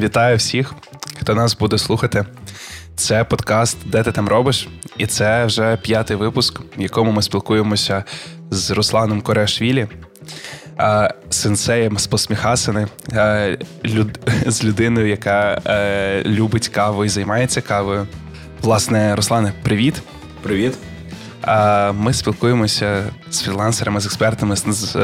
[0.00, 0.74] Вітаю всіх,
[1.20, 2.24] хто нас буде слухати.
[2.96, 4.68] Це подкаст Де ти там робиш?
[4.98, 8.04] І це вже п'ятий випуск, в якому ми спілкуємося
[8.50, 9.86] з Русланом Корешвілі,
[11.30, 12.86] сенсеєм з посміхасини,
[14.46, 18.06] з людиною, яка е, любить каву і займається кавою.
[18.62, 20.02] Власне, Руслане, привіт.
[20.42, 20.74] Привіт.
[21.92, 24.96] Ми спілкуємося з фрілансерами, з експертами, з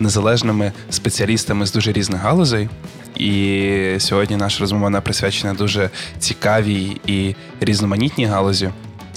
[0.00, 2.68] незалежними спеціалістами з дуже різних галузей.
[3.16, 8.70] І сьогодні наша розмова присвячена дуже цікавій і різноманітній галузі.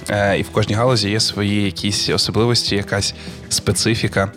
[0.09, 3.15] Е, і в кожній галузі є свої якісь особливості, якась
[3.49, 4.31] специфіка.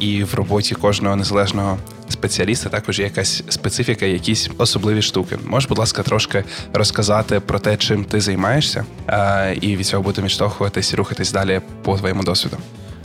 [0.00, 1.78] І в роботі кожного незалежного
[2.08, 5.38] спеціаліста також є якась специфіка, якісь особливі штуки.
[5.44, 8.84] Можеш, будь ласка, трошки розказати про те, чим ти займаєшся,
[9.60, 12.56] і від цього будемо відштовхуватись і рухатись далі по твоєму досвіду.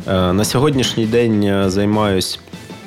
[0.07, 2.39] Е, на сьогоднішній день е, займаюсь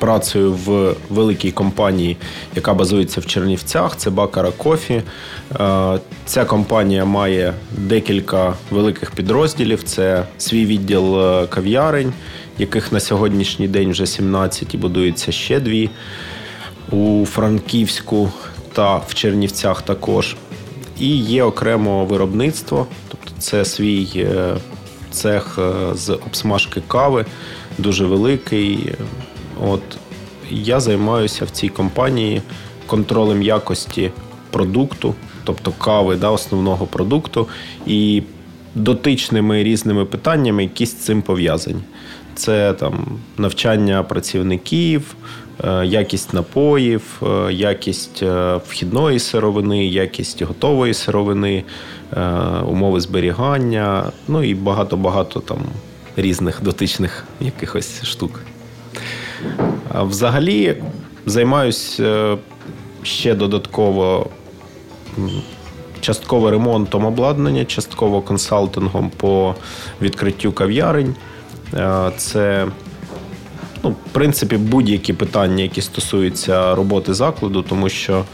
[0.02, 2.16] працею в великій компанії,
[2.56, 3.97] яка базується в Чернівцях.
[3.97, 5.03] Це Бакара Кофі.
[5.61, 9.83] Е, ця компанія має декілька великих підрозділів.
[9.83, 12.12] Це свій відділ кав'ярень,
[12.58, 15.91] яких на сьогоднішній день вже 17 і будується ще дві.
[16.91, 18.33] У Франківську
[18.73, 20.36] та в Чернівцях також.
[21.00, 24.27] І є окремо виробництво, тобто це свій
[25.11, 25.58] цех
[25.95, 27.27] з обсмажки кави,
[27.78, 28.95] дуже великий.
[29.68, 29.82] От
[30.50, 32.42] я займаюся в цій компанії
[32.86, 34.10] контролем якості
[34.50, 37.48] продукту, тобто кави, да, основного продукту,
[37.86, 38.22] і
[38.74, 41.80] дотичними різними питаннями, які з цим пов'язані.
[42.34, 45.16] Це там навчання працівників,
[45.64, 51.64] е, якість напоїв, е, якість е, вхідної сировини, якість готової сировини,
[52.68, 55.58] умови зберігання, ну і багато-багато там
[56.16, 58.40] різних дотичних якихось штук.
[59.95, 60.77] Взагалі
[61.27, 62.39] займаюся е,
[63.03, 64.27] ще додатково
[66.01, 69.55] частково ремонтом обладнання, частково консалтингом по
[70.02, 71.14] відкриттю кав'ярень.
[71.75, 72.67] Е, це,
[73.85, 78.25] ну, в принципі, будь-які питання, які стосуються роботи закладу, тому що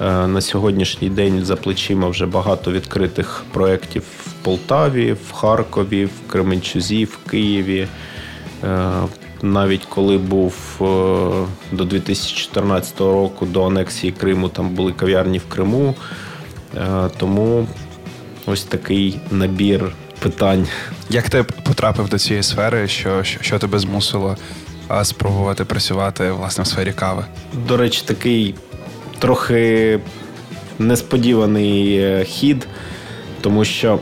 [0.00, 6.30] е, на сьогоднішній день за плечима вже багато відкритих проєктів в Полтаві, в Харкові, в
[6.32, 7.88] Кременчузі, в Києві
[9.42, 10.84] навіть коли був е,
[11.72, 15.94] до 2014 року до анексії Криму, там були кав'ярні в Криму.
[16.76, 17.66] Е, тому
[18.46, 20.66] ось такий набір питань.
[21.10, 22.88] Як ти потрапив до цієї сфери?
[22.88, 24.36] Що, що, що тебе змусило
[25.02, 27.24] спробувати працювати власне в сфері кави?
[27.68, 28.54] До речі, такий
[29.18, 30.00] трохи
[30.78, 32.66] несподіваний е, хід,
[33.40, 33.98] тому що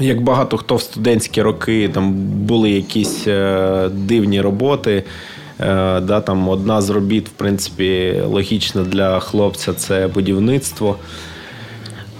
[0.00, 5.04] як багато хто в студентські роки там були якісь е, дивні роботи.
[5.60, 10.96] Е, да, там Одна з робіт, в принципі, логічна для хлопця це будівництво.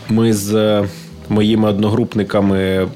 [0.09, 0.89] Ми з е,
[1.29, 2.89] моїми одногрупниками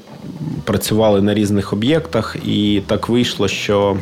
[0.63, 3.97] працювали на різних об'єктах, і так вийшло, що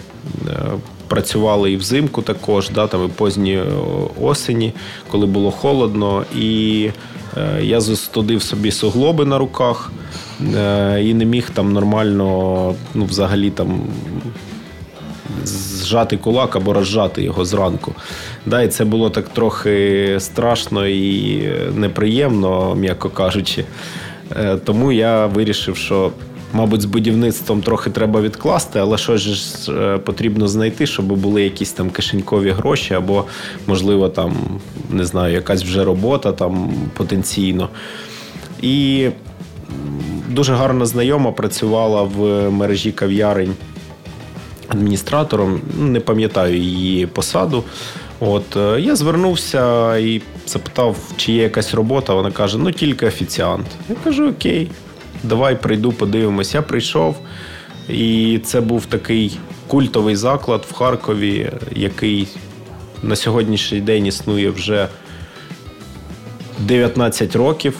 [1.08, 3.60] працювали і взимку також, да, там і позні
[4.22, 4.74] осені,
[5.12, 6.24] коли було холодно.
[6.36, 6.90] І
[7.62, 9.92] я застудив собі суглоби на руках.
[10.56, 13.82] Е, і не міг там нормально, ну, взагалі там.
[15.44, 17.96] Зжати кулак або розжати його зранку.
[18.46, 21.42] Да, І це було так трохи страшно і
[21.76, 23.66] неприємно, м'яко кажучи.
[24.36, 26.12] Е, тому я вирішив, що,
[26.54, 29.42] мабуть, з будівництвом трохи треба відкласти, але що ж
[29.72, 33.26] е, потрібно знайти, щоб були якісь там кишенькові гроші, або,
[33.68, 34.34] можливо, там,
[34.90, 37.70] не знаю, якась вже робота там потенційно.
[38.62, 39.08] І
[40.30, 43.56] дуже гарна знайома працювала в мережі кав'ярень
[44.68, 45.62] адміністратором.
[45.80, 47.64] Не пам'ятаю її посаду.
[48.20, 52.14] От е, я звернувся і запитав, чи є якась робота.
[52.14, 53.66] Вона каже: ну тільки офіціант.
[53.90, 54.72] Я кажу: Окей,
[55.24, 56.54] давай прийду, подивимось.
[56.54, 57.18] Я прийшов,
[57.90, 59.38] і це був такий
[59.68, 62.28] культовий заклад в Харкові, який
[63.04, 64.88] на сьогоднішній день існує вже
[66.60, 67.78] 19 років.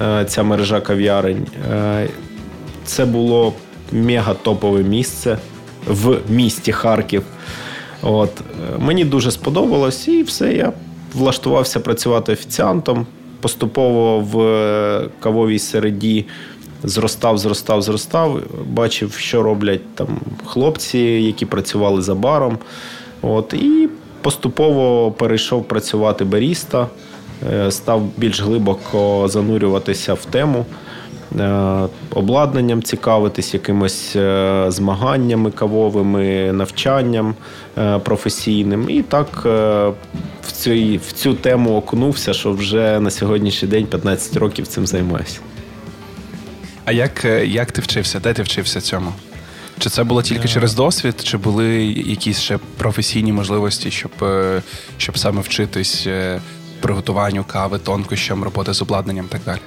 [0.00, 1.46] Е, ця мережа кав'ярень.
[1.72, 2.08] Е,
[2.84, 3.52] це було
[3.92, 5.38] мега топове місце
[5.86, 7.22] в місті Харків.
[8.02, 8.30] От.
[8.40, 10.72] Е, мені дуже сподобалось, і все, я
[11.14, 13.06] влаштувався працювати офіціантом.
[13.40, 14.34] Поступово в
[15.20, 16.26] кавовій середі
[16.84, 18.40] зростав, зростав, зростав.
[18.66, 20.08] Бачив, що роблять там
[20.46, 22.58] хлопці, які працювали за баром.
[23.22, 23.54] От.
[23.54, 23.88] І
[24.22, 26.86] поступово перейшов працювати баріста.
[27.52, 30.66] Е, став більш глибоко занурюватися в тему.
[32.14, 34.16] обладнанням цікавитись, якимось
[34.68, 37.34] змаганнями кавовими, навчанням
[38.02, 38.90] професійним.
[38.90, 39.44] І так
[40.42, 40.70] в цю,
[41.08, 45.40] в цю тему окунувся, що вже на сьогоднішній день 15 років цим займаюся.
[46.88, 48.20] А як як ти вчився?
[48.20, 49.12] Де ти вчився цьому?
[49.78, 54.62] Чи це було тільки через досвід, чи були якісь ще професійні можливості, щоб е,
[54.98, 56.40] щоб саме вчитись е,
[56.80, 59.58] приготуванню кави, тонкощам, роботи з обладнанням і так далі?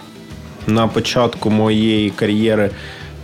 [0.67, 2.69] На початку моєї кар'єри.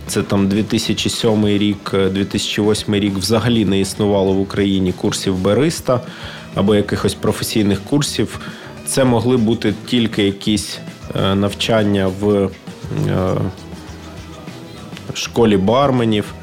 [0.06, 6.00] Це там 2007 рік, 2008 рік взагалі не існувало в Україні курсів бариста
[6.54, 8.40] або якихось професійних курсів.
[8.86, 10.78] Це могли бути тільки якісь
[11.16, 12.50] е, навчання в
[15.18, 16.34] школі барменів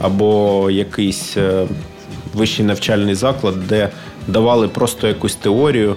[0.00, 1.66] або якийсь е,
[2.34, 3.88] вищий навчальний заклад, де
[4.28, 5.96] давали просто якусь теорію,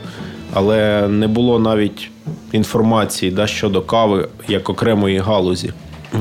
[0.54, 2.10] але не було навіть
[2.52, 5.74] інформації да, щодо кави як окремої галузі.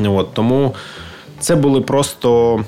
[0.07, 0.75] От, Тому
[1.41, 2.61] це були просто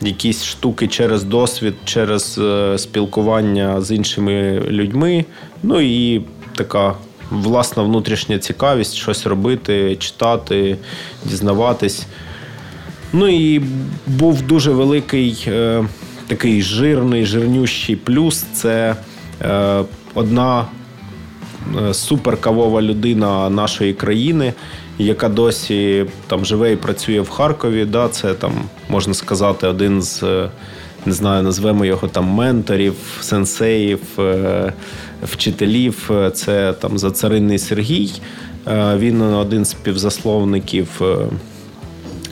[0.00, 5.24] якісь штуки через досвід, через е, спілкування з іншими людьми.
[5.62, 6.22] Ну і
[6.56, 6.94] така
[7.30, 10.76] власна внутрішня цікавість щось робити, читати,
[11.24, 12.06] дізнаватись.
[13.12, 13.62] Ну і
[14.06, 15.84] був дуже великий е,
[16.26, 18.42] такий жирний, жирнющий плюс.
[18.52, 18.96] Це
[19.42, 19.82] е,
[20.14, 20.66] одна
[21.88, 24.52] е, суперкавова людина нашої країни,
[24.98, 27.84] яка досі там живе і працює в Харкові.
[27.84, 28.52] Да, Це там,
[28.88, 30.22] можна сказати, один з.
[30.22, 30.50] Е,
[31.06, 34.72] не знаю, назвемо його там менторів, сенсеїв, е,
[35.22, 36.10] вчителів.
[36.34, 38.12] Це там Зацаринний Сергій.
[38.96, 40.88] Він один з співзасловників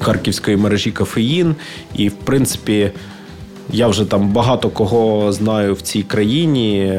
[0.00, 1.54] харківської мережі кофеїн.
[1.94, 2.90] І, в принципі,
[3.70, 6.93] я вже там багато кого знаю в цій країні,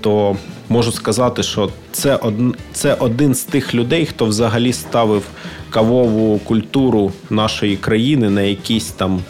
[0.00, 0.36] то
[0.68, 2.34] можу сказати, що це од...
[2.72, 5.22] це один з тих людей, хто взагалі ставив
[5.70, 9.20] кавову культуру нашої країни на якісь там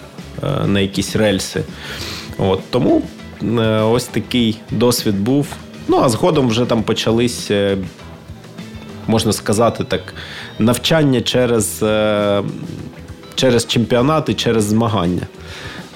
[0.42, 1.64] е, на якісь рельси.
[2.38, 3.02] От Тому
[3.42, 5.46] е, ось такий досвід був.
[5.88, 7.76] Ну, а згодом вже там почались, е,
[9.06, 10.14] можна сказати так,
[10.58, 11.84] навчання через
[13.44, 15.22] через чемпіонати, через змагання.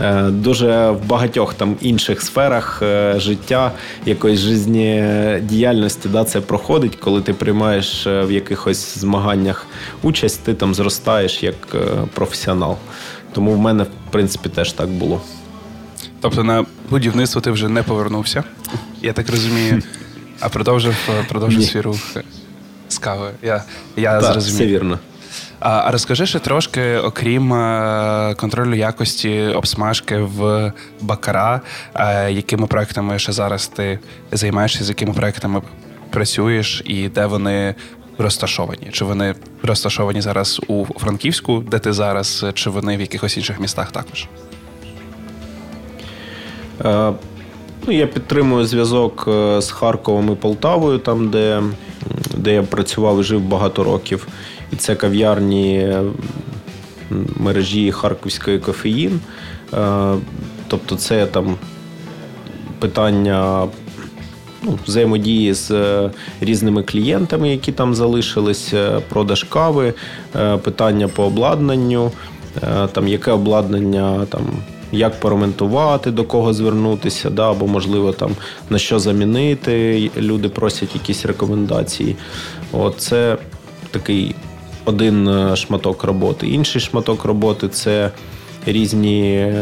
[0.01, 3.73] Е, дуже в багатьох там інших сферах е, життя,
[4.07, 9.67] якоїсь життєдіяльності да, це проходить, коли ти приймаєш е, в якихось змаганнях
[10.03, 11.55] участь, ти там зростаєш як
[12.15, 12.77] професіонал.
[13.33, 15.21] Тому в мене, в принципі, теж так було.
[16.21, 18.45] Тобто на будівництво ти вже не повернувся,
[19.03, 19.83] я так розумію,
[20.41, 20.97] а продовжив
[21.29, 21.97] продовжив свій рух
[22.89, 23.33] з кавою.
[23.43, 23.65] Я
[23.97, 24.57] я так, зрозумів.
[24.57, 24.99] Все вірно.
[25.61, 31.61] А розкажи ще трошки, окрім е, контролю якості обсмажки в бакара,
[31.95, 33.99] е, якими проектами ще зараз ти
[34.33, 35.63] займаєшся, з якими проектами
[36.11, 37.75] працюєш, і де вони
[38.19, 38.89] розташовані?
[38.93, 43.93] Чи вони розташовані зараз у Франківську, де ти зараз, чи вони в якихось інших містах
[43.93, 44.27] також?
[46.85, 47.13] Е,
[47.87, 49.23] ну, Я підтримую зв'язок
[49.59, 51.63] з Харковом і Полтавою, там, де,
[52.35, 54.27] де я працював і жив багато років.
[54.73, 55.95] І це кав'ярні
[57.37, 59.21] мережі Харківської кофеїн.
[59.75, 60.15] Е,
[60.69, 61.57] тобто, це там
[62.79, 63.67] питання
[64.63, 66.11] ну, взаємодії з е,
[66.41, 69.95] різними клієнтами, які там залишились, е, продаж кави,
[70.63, 72.13] питання по обладнанню,
[72.93, 74.43] там яке обладнання там.
[74.93, 78.31] Як поремонтувати, до кого звернутися, да, або, можливо, там
[78.71, 80.11] на що замінити.
[80.17, 82.17] Люди просять якісь рекомендації.
[82.73, 83.37] От Це
[83.91, 84.35] такий
[84.85, 86.47] один е, шматок роботи.
[86.49, 88.11] Інший шматок роботи це
[88.67, 89.53] різні,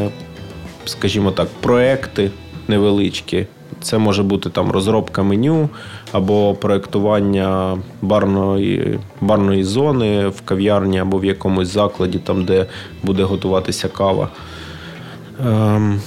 [0.84, 2.30] скажімо так, проекти
[2.68, 3.46] невеличкі.
[3.80, 5.68] Це може бути там розробка меню
[6.12, 12.66] або проектування барної барної зони в кав'ярні або в якомусь закладі, там, де
[13.02, 14.28] буде готуватися кава.
[15.46, 16.00] Ем,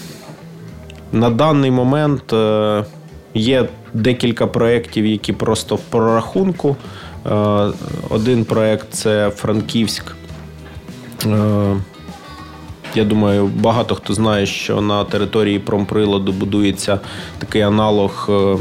[1.12, 2.86] на даний момент е,
[3.34, 6.76] є декілька проєктів, які просто в прорахунку.
[7.26, 7.72] Е,
[8.10, 10.16] один проект це Франківськ.
[11.26, 11.76] Е,
[12.96, 17.00] я думаю, багато хто знає, що на території промприладу будується
[17.40, 18.58] такий аналог, е,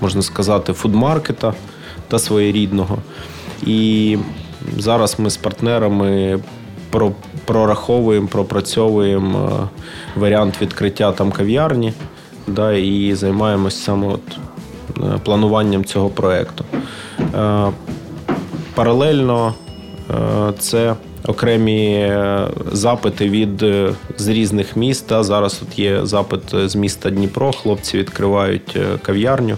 [0.00, 1.54] можна сказати, фудмаркета
[2.08, 2.98] та своєрідного.
[3.66, 4.18] І
[4.76, 6.40] зараз ми з партнерами
[7.44, 9.68] прораховуємо, пропрацьовуємо
[10.16, 11.92] варіант відкриття там кав'ярні
[12.46, 14.38] да, і займаємось саме от
[15.24, 16.64] плануванням цього проєкту.
[17.34, 17.72] Е,
[18.74, 19.54] паралельно
[20.10, 20.94] е, це
[21.26, 23.64] окремі е, запити від
[24.18, 25.06] з різних міст.
[25.20, 27.52] Зараз тут є запит з міста Дніпро.
[27.52, 29.56] Хлопці відкривають кав'ярню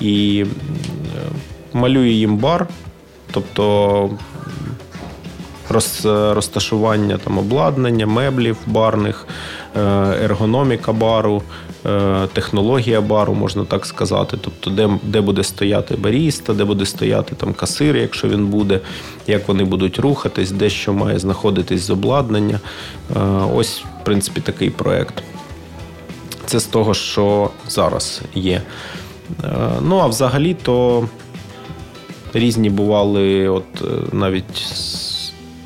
[0.00, 0.44] і
[1.72, 2.66] малює їм бар.
[3.30, 4.10] Тобто
[6.34, 9.26] розташування там обладнання, меблів барних,
[10.22, 11.42] ергономіка бару,
[12.32, 14.38] технологія бару, можна так сказати.
[14.40, 18.80] Тобто, де де буде стояти баріста, де буде стояти там касир, якщо він буде,
[19.26, 22.60] як вони будуть рухатись, де що має знаходитись з обладнання.
[23.54, 25.22] Ось, в принципі, такий проект.
[26.46, 28.62] Це з того, що зараз є.
[29.82, 31.08] Ну, а взагалі, то
[32.34, 33.64] різні бували, от
[34.12, 34.66] навіть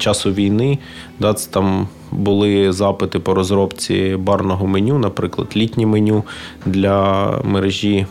[0.05, 0.79] часу війни,
[1.19, 6.23] да, це там були запити по розробці барного меню, наприклад, літнє меню
[6.67, 8.07] для мережі.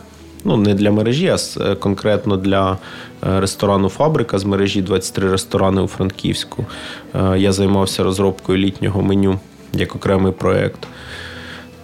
[0.46, 5.82] Ну, не для мережі, а е, конкретно для е, ресторану Фабрика з мережі 23 ресторани
[5.82, 6.66] у Франківську.
[7.14, 9.38] Е, я займався розробкою літнього меню
[9.72, 10.86] як окремий проєкт.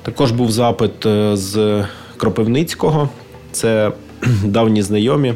[0.02, 1.84] Також був запит з
[2.16, 3.08] Кропивницького.
[3.52, 3.92] Це
[4.44, 5.34] давні знайомі,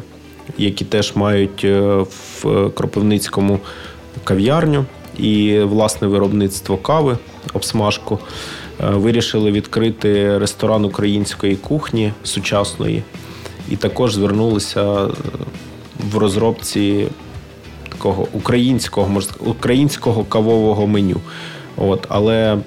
[0.57, 3.59] які теж мають в Кропивницькому
[4.25, 4.85] кав'ярню
[5.17, 7.17] і власне виробництво кави,
[7.53, 8.19] обсмажку.
[8.83, 13.03] Е, вирішили відкрити ресторан української кухні сучасної,
[13.69, 15.09] і також звернулися е,
[16.11, 17.07] в розробці
[17.89, 21.17] такого українського українського кавового меню.
[21.77, 22.57] От, Але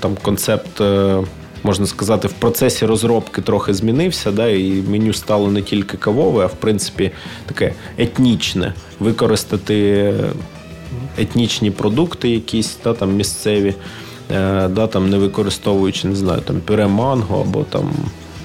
[0.00, 1.22] там концепт, е,
[1.62, 6.46] можна сказати, в процесі розробки трохи змінився, да, і меню стало не тільки кавове, а
[6.46, 7.10] в принципі
[7.46, 8.74] таке етнічне.
[9.00, 10.14] Використати
[11.18, 13.74] етнічні продукти, якісь та, там місцеві,
[14.30, 17.90] е, да, там не використовуючи, не знаю, там пюре манго або там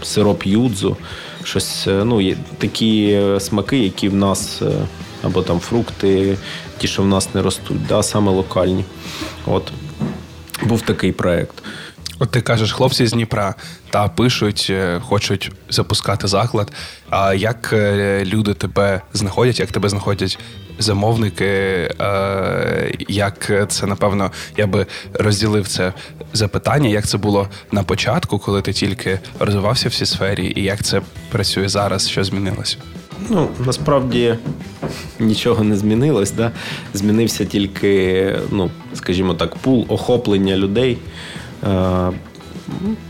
[0.04, 0.98] сироп юдзу,
[1.44, 4.72] щось, ну, є такі смаки, які в нас, е,
[5.24, 6.38] або там фрукти,
[6.78, 8.86] ті, що в нас не ростуть, да, саме локальні.
[9.46, 9.72] От.
[10.64, 11.64] Був такий проєкт.
[12.22, 13.56] От ти кажеш, хлопці з Дніпра
[13.90, 16.72] та пишуть, хочуть запускати заклад.
[17.10, 17.74] А як
[18.24, 20.40] люди тебе знаходять, як тебе знаходять
[20.80, 25.94] замовники, е, як це напевно я би розділив це
[26.34, 30.84] запитання, як це було на початку, коли ти тільки розвивався в цій сфері, і як
[30.84, 31.02] це
[31.32, 32.78] працює зараз, що змінилося?
[33.30, 34.36] Ну насправді
[35.20, 36.32] нічого не змінилось.
[36.32, 36.52] Да?
[36.94, 40.98] Змінився тільки, ну скажімо так, пул охоплення людей.
[41.64, 41.68] Е,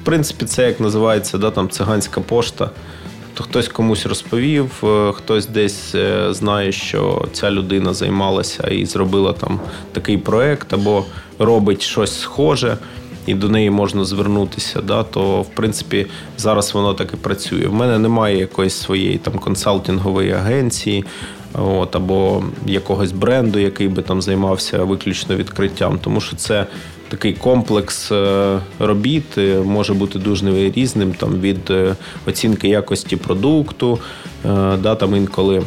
[0.02, 2.70] в принципі, це як називається да, там циганська пошта.
[3.34, 9.34] Тобто хтось комусь розповів, е, хтось десь е, знає, що ця людина займалася і зробила
[9.34, 9.60] там
[9.92, 11.06] такий проект, або
[11.40, 12.78] робить щось схоже,
[13.26, 14.82] і до неї можна звернутися.
[14.82, 17.68] Да, То в принципі зараз воно так і працює.
[17.68, 21.06] В мене немає якоїсь своєї там консалтингової агенції.
[21.54, 26.68] От, Або якогось бренду, який би там займався виключно відкриттям, тому що це
[27.12, 34.00] такий комплекс е, робіт е, може бути дуже різним там від е, оцінки якості продукту.
[34.80, 35.62] Да, там інколи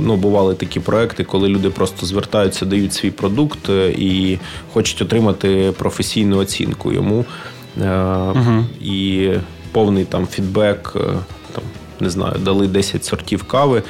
[0.00, 3.68] ну, бували такі проекти, коли люди просто звертаються, дають свій продукт
[3.98, 4.38] і
[4.72, 7.24] хочуть отримати професійну оцінку йому.
[7.76, 8.64] Угу.
[8.80, 9.30] І
[9.72, 10.92] повний там фідбек,
[11.52, 11.64] там,
[12.00, 13.82] не знаю, дали 10 сортів кави,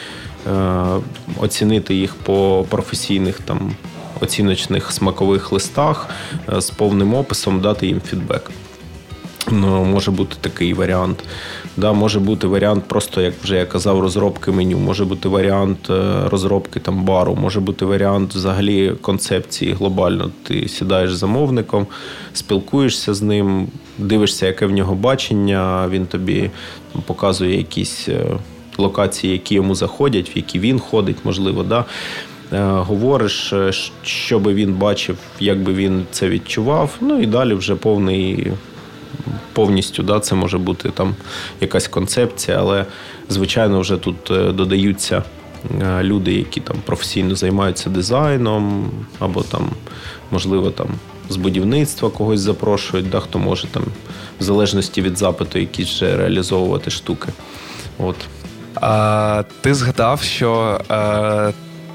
[1.41, 3.73] оцінити їх по професійних там
[4.23, 6.09] оціночних смакових листах
[6.53, 8.51] е, з повним описом, дати їм фідбек.
[9.51, 11.25] Ну, Може бути такий варіант.
[11.77, 16.15] Да, Може бути варіант, просто, як вже я казав, розробки меню, може бути варіант е,
[16.29, 20.31] розробки там бару, може бути варіант взагалі концепції глобально.
[20.43, 21.87] Ти сідаєш з замовником,
[22.33, 26.51] спілкуєшся з ним, дивишся, яке в нього бачення, він тобі
[27.07, 28.27] показує якісь е,
[28.79, 31.63] локації, які йому заходять, в які він ходить, можливо.
[31.63, 31.85] Да.
[32.53, 36.97] Е, говориш, е, що би він бачив, як би він це відчував.
[37.01, 38.53] Ну і далі вже повний.
[39.53, 41.15] Повністю да, це може бути там
[41.61, 42.87] якась концепція, але
[43.29, 45.23] звичайно вже тут е, додаються
[46.03, 49.71] люди, які там професійно займаються дизайном, або там,
[50.31, 50.87] можливо, там
[51.29, 53.83] з будівництва когось запрошують, да, хто може там,
[54.41, 57.29] в залежності від запиту, якісь вже реалізовувати штуки.
[57.99, 58.17] От.
[58.75, 61.51] А, Ти згадав, що а,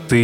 [0.07, 0.23] ти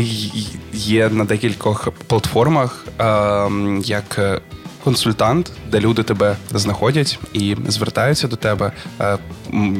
[0.73, 4.41] є на декількох платформах ем, як
[4.83, 8.71] консультант, де люди тебе знаходять і звертаються до тебе.
[9.01, 9.17] Е,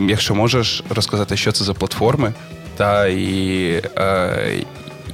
[0.08, 2.34] якщо можеш розказати, що це за платформи,
[2.78, 4.64] та і е,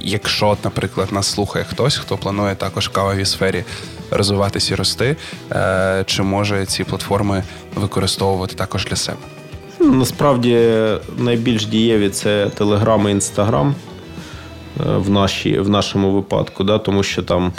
[0.00, 3.64] якщо, наприклад, нас слухає хтось, хто планує також в кавовій сфері
[4.10, 5.16] розвиватися і рости,
[5.52, 7.42] е, чи може ці платформи
[7.74, 9.18] використовувати також для себе?
[9.80, 10.78] Насправді
[11.18, 13.74] найбільш дієві це Телеграм і Інстаграм.
[14.80, 17.52] Е, в нашій, в нашому випадку, да, тому що там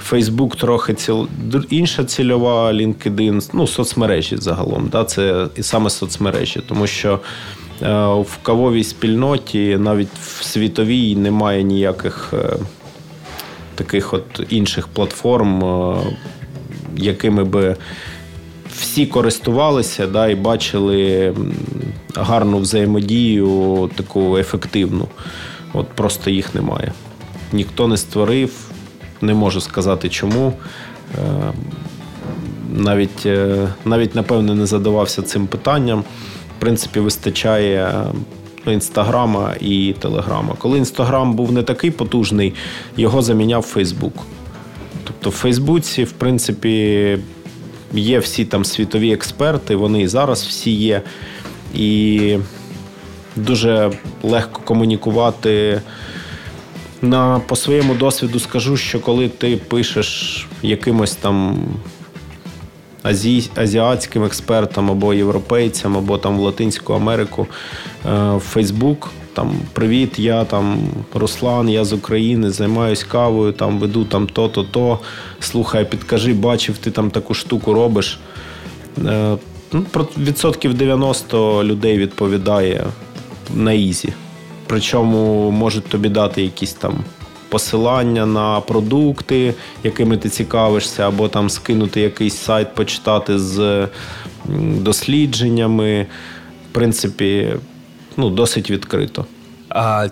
[0.00, 1.28] Фейсбук трохи ціл...
[1.70, 4.88] інша цільова, LinkedIn, ну, соцмережі загалом.
[4.92, 7.20] Да, Це і саме соцмережі, тому що
[7.82, 12.34] е, в кавовій спільноті, навіть в світовій, немає ніяких.
[12.34, 12.56] Е,
[13.74, 15.64] таких от інших платформ,
[16.96, 17.76] якими би
[18.72, 21.34] всі користувалися да, і бачили
[22.14, 25.08] гарну взаємодію, таку ефективну.
[25.76, 26.92] От Просто їх немає.
[27.52, 28.52] Ніхто не створив,
[29.20, 30.52] не можу сказати чому.
[31.14, 31.52] Е,
[32.72, 36.00] навіть, е, навіть напевне, не задавався цим питанням.
[36.56, 38.04] В принципі, вистачає
[38.66, 40.54] ну, інстаграма і телеграма.
[40.58, 42.54] Коли інстаграм був не такий потужний,
[42.96, 44.14] його заміняв Фейсбук.
[45.04, 47.18] Тобто в Фейсбуці, в принципі,
[47.92, 51.02] є всі там світові експерти, вони і зараз всі є.
[51.74, 52.38] І
[53.36, 55.80] дуже легко комунікувати.
[57.02, 61.58] На, По своєму досвіду скажу, що коли ти пишеш якимось там
[63.02, 67.46] азі, азіатським експертам або європейцям, або там в Латинську Америку
[68.06, 70.78] е, в Фейсбук, там Привіт, я там
[71.14, 74.98] Руслан, я з України, займаюсь кавою, там веду там то-то, то.
[75.40, 78.18] Слухай, підкажи, бачив, ти там таку штуку робиш.
[79.06, 79.36] Е,
[79.72, 79.84] ну,
[80.18, 82.86] Відсотків 90 людей відповідає
[83.54, 84.12] на easy.
[84.66, 87.04] Причому можуть тобі дати якісь там
[87.48, 93.88] посилання на продукти, якими ти цікавишся, або там скинути якийсь сайт, почитати з
[94.80, 96.06] дослідженнями.
[96.70, 97.56] В принципі,
[98.16, 99.26] ну, досить відкрито.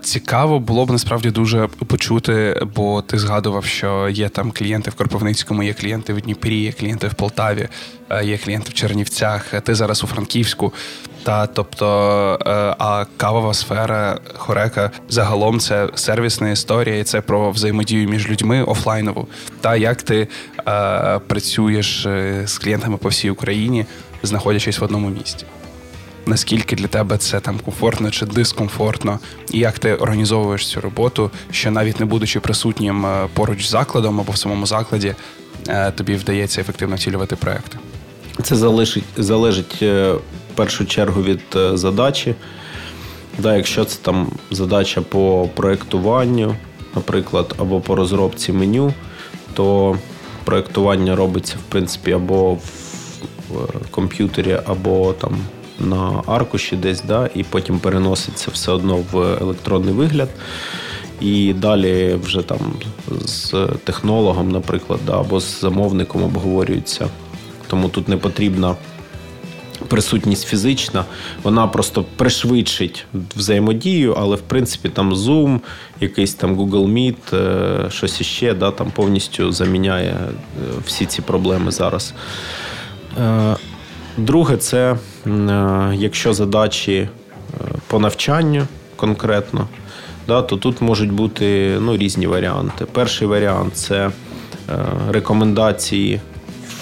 [0.02, 5.62] Цікаво було б насправді дуже почути, бо ти згадував, що є там клієнти в Кропивницькому,
[5.62, 7.68] є клієнти в Дніпрі, є клієнти в Полтаві,
[8.10, 9.60] е, є клієнти в Чернівцях.
[9.60, 10.72] Ти зараз у Франківську.
[11.24, 11.86] Та тобто,
[12.46, 18.62] е, а кавова сфера хорека загалом це сервісна історія, і це про взаємодію між людьми
[18.62, 19.28] офлайнову.
[19.60, 20.28] Та як ти
[20.68, 23.86] е, працюєш е, з клієнтами по всій Україні,
[24.22, 25.46] знаходячись в одному місці?
[26.26, 29.18] Наскільки для тебе це там комфортно чи дискомфортно,
[29.52, 34.32] і як ти організовуєш цю роботу, що навіть не будучи присутнім поруч з закладом або
[34.32, 35.14] в самому закладі,
[35.94, 37.78] тобі вдається ефективно цілювати проекти?
[38.42, 39.84] Це залежить залежить
[40.54, 42.34] першу чергу від е, задачі.
[43.38, 46.54] Да, Якщо це там задача по проєктуванню,
[46.94, 48.94] наприклад, або по розробці меню,
[49.54, 49.98] то
[50.44, 52.60] проєктування робиться в принципі або в
[53.90, 55.36] комп'ютері, або там
[55.80, 60.28] на аркуші десь, да, і потім переноситься все одно в електронний вигляд.
[61.20, 62.58] І далі вже там
[63.24, 67.08] з технологом, наприклад, да, або з замовником обговорюється.
[67.66, 68.76] Тому тут не потрібна
[69.88, 71.04] присутність фізична,
[71.42, 75.60] вона просто пришвидшить взаємодію, але в принципі там Zoom,
[76.00, 80.30] якийсь там Google Meet, е, щось іще, да, там повністю заміняє е,
[80.86, 82.14] всі ці проблеми зараз.
[83.20, 83.56] Е,
[84.16, 84.96] друге, це
[85.92, 87.08] якщо задачі
[87.86, 88.66] по навчанню
[88.96, 89.68] конкретно,
[90.28, 92.86] да, то тут можуть бути ну, різні варіанти.
[92.92, 94.10] Перший варіант це
[95.10, 96.20] рекомендації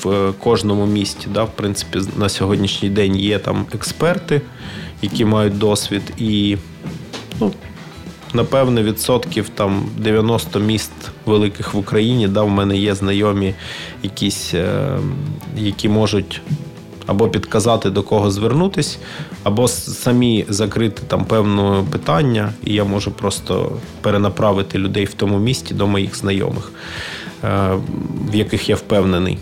[0.04, 1.28] в кожному місті.
[1.34, 4.40] Да, В принципі, на сьогоднішній день є там експерти,
[5.02, 6.56] які мають досвід, і
[7.40, 7.52] ну,
[8.34, 10.92] напевне відсотків там 90 міст
[11.26, 12.28] великих в Україні.
[12.28, 13.54] Да, В мене є знайомі,
[14.02, 14.98] якісь, е,
[15.56, 16.40] які можуть.
[17.06, 18.98] Або підказати до кого звернутись,
[19.42, 25.74] або самі закрити там певне питання, і я можу просто перенаправити людей в тому місті
[25.74, 26.72] до моїх знайомих,
[27.44, 27.70] е,
[28.30, 29.38] в яких я впевнений.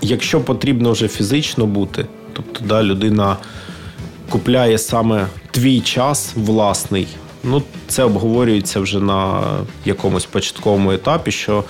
[0.00, 3.36] Якщо потрібно вже фізично бути, тобто да, людина
[4.28, 7.06] купляє саме твій час власний,
[7.44, 9.42] ну це обговорюється вже на
[9.84, 11.64] якомусь початковому етапі, що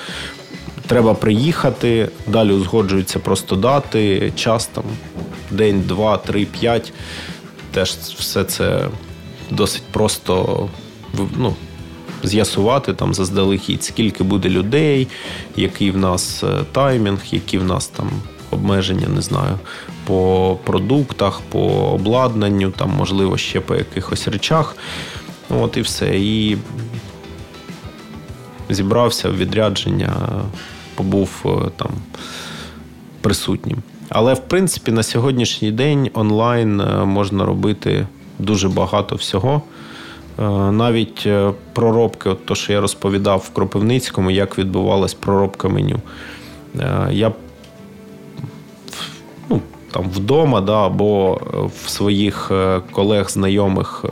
[0.86, 4.84] треба приїхати, далі узгоджуються просто дати, час там
[5.50, 6.92] день, два, три, п'ять.
[7.72, 8.88] Теж все це
[9.50, 10.68] досить просто
[11.36, 11.56] ну,
[12.24, 15.08] з'ясувати там заздалегідь, скільки буде людей,
[15.56, 18.10] який в нас е, таймінг, які в нас там
[18.50, 19.58] обмеження, не знаю,
[20.06, 24.76] по продуктах, по обладнанню, там, можливо, ще по якихось речах.
[25.50, 26.18] От і все.
[26.18, 26.58] І
[28.68, 30.12] зібрався в відрядження,
[30.94, 31.90] побув е, там
[33.20, 33.78] присутнім.
[34.08, 38.06] Але в принципі на сьогоднішній день онлайн е, можна робити
[38.38, 39.62] дуже багато всього.
[40.38, 40.42] Е,
[40.72, 45.98] навіть е, проробки, от то, що я розповідав в Кропивницькому, як відбувалась проробка меню.
[46.80, 47.32] Е, я
[49.50, 51.40] ну, там вдома да, або
[51.84, 52.52] в своїх
[52.90, 54.04] колег, знайомих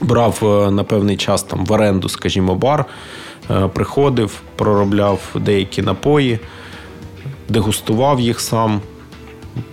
[0.00, 0.38] брав
[0.72, 2.84] на певний час там в оренду, скажімо, бар,
[3.72, 6.38] приходив, проробляв деякі напої,
[7.48, 8.80] дегустував їх сам.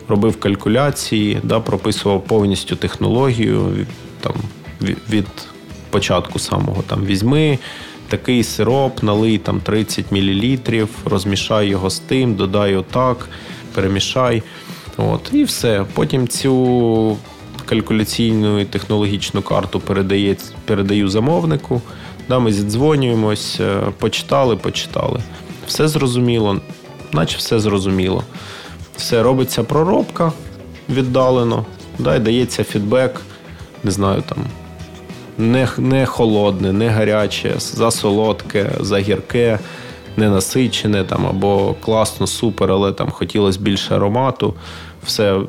[0.07, 3.85] Робив калькуляції, да, прописував повністю технологію,
[4.25, 4.35] там
[5.09, 5.27] від
[5.89, 7.59] початку самого там візьми
[8.09, 10.57] такий сироп, налий там 30 мл,
[11.05, 13.29] розмішай його з тим, додай отак,
[13.73, 14.43] перемішай.
[14.97, 15.85] От, І все.
[15.93, 17.17] Потім цю
[17.65, 20.35] калькуляційну і технологічну карту передає,
[20.65, 21.81] передаю замовнику.
[22.29, 25.19] Да, Ми зідзвонюємось, е, почитали, почитали.
[25.67, 26.61] Все зрозуміло,
[27.11, 28.23] наче все зрозуміло.
[28.97, 30.31] Все робиться проробка
[30.89, 31.65] віддалено,
[31.99, 33.21] да, і дається фідбек,
[33.85, 34.37] не знаю, там
[35.37, 39.59] не не холодне, не гаряче, засолодке, загірке,
[40.17, 44.53] не насичене там, або класно, супер, але там хотілося більше аромату.
[45.03, 45.41] Все.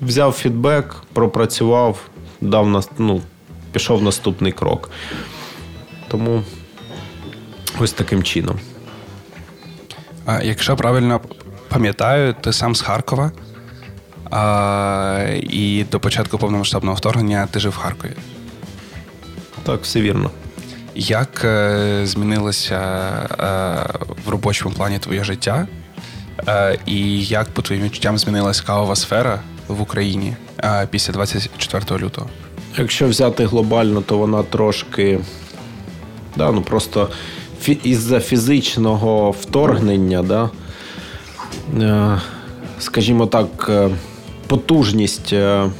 [0.00, 1.98] Взяв фідбек, пропрацював,
[2.40, 3.20] дав ну,
[3.72, 4.90] пішов наступний крок.
[6.08, 6.42] Тому
[7.80, 8.58] ось таким чином.
[10.26, 11.20] А Якщо правильно
[11.68, 13.32] пам'ятаю, ти сам з Харкова.
[14.30, 18.12] А, І до початку повномасштабного вторгнення ти жив в Харкові.
[19.62, 20.30] Так, все вірно.
[20.94, 22.78] Як е, змінилося
[23.40, 25.66] е, в робочому плані твоє життя?
[26.48, 30.36] Е, і як, по твоїм відчуттям, змінилася кавова сфера в Україні
[30.90, 32.28] після 24 лютого?
[32.78, 35.20] Якщо взяти глобально, то вона трошки
[36.36, 37.08] да, ну просто
[37.64, 40.50] фі- із-за фізичного вторгнення, да,
[42.78, 43.70] скажімо так,
[44.48, 45.32] потужність.
[45.32, 45.70] Е,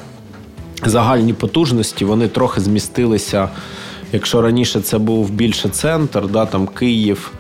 [0.85, 3.49] загальні потужності вони трохи змістилися.
[4.13, 7.33] Якщо раніше це був більше центр, да, там Київ,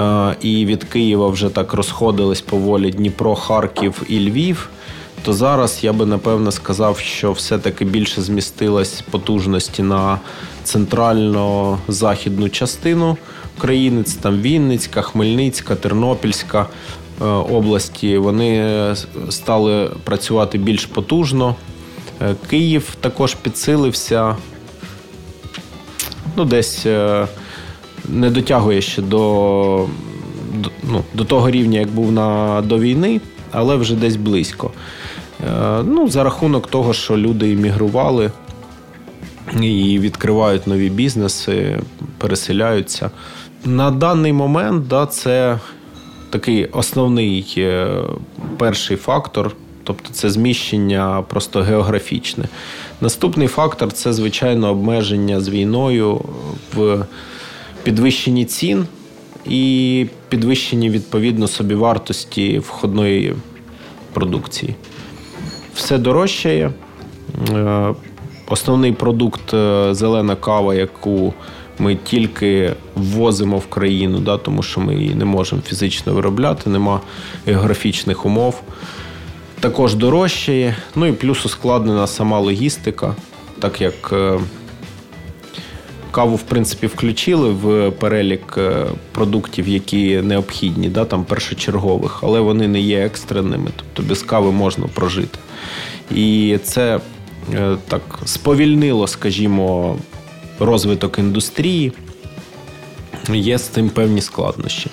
[0.00, 4.68] е, і від Києва вже так розходились поволі Дніпро, Харків і Львів,
[5.24, 10.18] то зараз я би напевно сказав, що все-таки більше змістилась потужності на
[10.64, 13.16] центрально-західну частину
[13.58, 14.02] України.
[14.02, 16.66] Це там Вінницька, Хмельницька, Тернопільська
[17.26, 18.18] області.
[18.18, 18.94] Вони
[19.30, 21.54] стали працювати більш потужно.
[22.22, 24.36] Е, Київ також підсилився.
[26.36, 27.26] Ну, десь е,
[28.08, 29.86] не дотягує ще до
[30.54, 33.20] до, ну, до того рівня, як був на, до війни,
[33.52, 34.70] але вже десь близько.
[35.46, 38.30] Е, ну, За рахунок того, що люди іммігрували
[39.60, 41.78] і відкривають нові бізнеси,
[42.18, 43.10] переселяються.
[43.64, 45.58] На даний момент да, це
[46.30, 47.58] такий основний
[48.58, 49.56] перший фактор.
[49.84, 52.44] Тобто це зміщення просто географічне.
[53.00, 56.20] Наступний фактор це, звичайно, обмеження з війною
[56.74, 57.04] в
[57.82, 58.86] підвищенні цін
[59.46, 63.34] і підвищенні відповідно собівартості входної
[64.12, 64.74] продукції.
[65.74, 66.72] Все дорожчає.
[67.50, 67.94] Е,
[68.48, 71.34] основний продукт е, зелена кава, яку
[71.80, 77.00] ми тільки ввозимо в країну, да, тому що ми її не можемо фізично виробляти, нема
[77.46, 78.62] географічних умов
[79.60, 80.76] також дорожчає.
[80.96, 83.14] Ну і плюс ускладнена сама логістика,
[83.60, 84.38] так як е,
[86.10, 92.68] каву, в принципі, включили в перелік е, продуктів, які необхідні, да, там першочергових, але вони
[92.68, 95.38] не є екстреними, тобто без кави можна прожити.
[96.14, 97.00] І це
[97.54, 99.96] е, так сповільнило, скажімо,
[100.60, 101.92] розвиток індустрії.
[103.34, 104.90] Є з цим певні складнощі.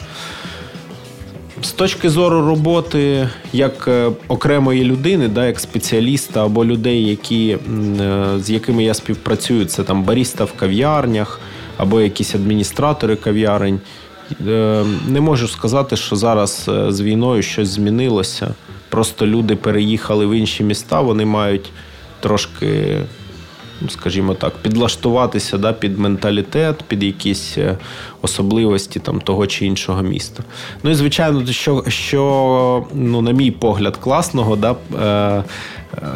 [1.62, 7.58] З точки зору роботи як е, окремої людини, да, як спеціаліста або людей, які,
[8.02, 11.40] е, з якими я співпрацюю, це там баріста в кав'ярнях
[11.78, 13.80] або якісь адміністратори кав'ярень.
[14.48, 18.54] Е, не можу сказати, що зараз з війною щось змінилося.
[18.90, 21.72] Просто люди переїхали в інші міста, вони мають
[22.20, 23.02] трошки
[23.90, 27.78] скажімо так, підлаштуватися да, під менталітет, під якісь е,
[28.22, 30.44] особливості там, того чи іншого міста.
[30.84, 35.44] Ну і звичайно, що, що ну, на мій погляд, класного да, е, е,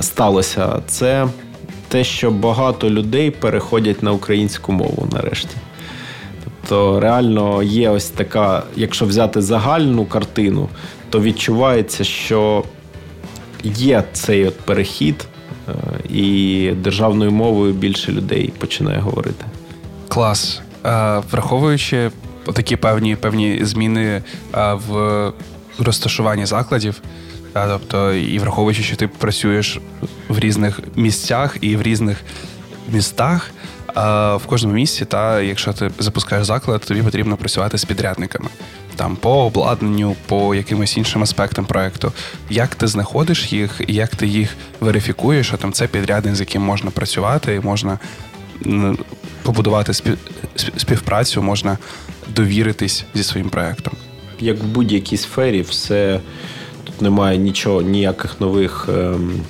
[0.01, 1.27] сталося, це
[1.87, 5.55] те, що багато людей переходять на українську мову нарешті.
[6.43, 10.69] Тобто, реально є ось така, якщо взяти загальну картину,
[11.09, 12.63] то відчувається, що
[13.63, 15.27] є цей от перехід.
[15.69, 19.45] Е, і державною мовою більше людей починає говорити.
[20.07, 20.61] Клас.
[20.85, 22.11] Е, враховуючи
[22.53, 25.33] такі певні певні зміни е, в
[25.79, 27.01] розташуванні закладів,
[27.53, 29.79] тобто, і враховуючи, що ти працюєш
[30.29, 32.21] в різних місцях і в різних
[32.91, 33.51] містах.
[34.35, 38.49] В кожному місці, та якщо ти запускаєш заклад, тобі потрібно працювати з підрядниками
[38.99, 42.11] там по обладнанню, по якимось іншим аспектам проекту.
[42.49, 46.91] Як ти знаходиш їх, як ти їх верифікуєш, що там це підрядник, з яким можна
[46.91, 47.99] працювати, і можна
[49.43, 49.93] побудувати
[50.77, 51.77] співпрацю, можна
[52.27, 53.93] довіритись зі своїм проектом.
[54.39, 56.19] Як в будь-якій сфері, все
[56.83, 58.89] тут немає нічого, ніяких нових.
[58.89, 59.41] Ем...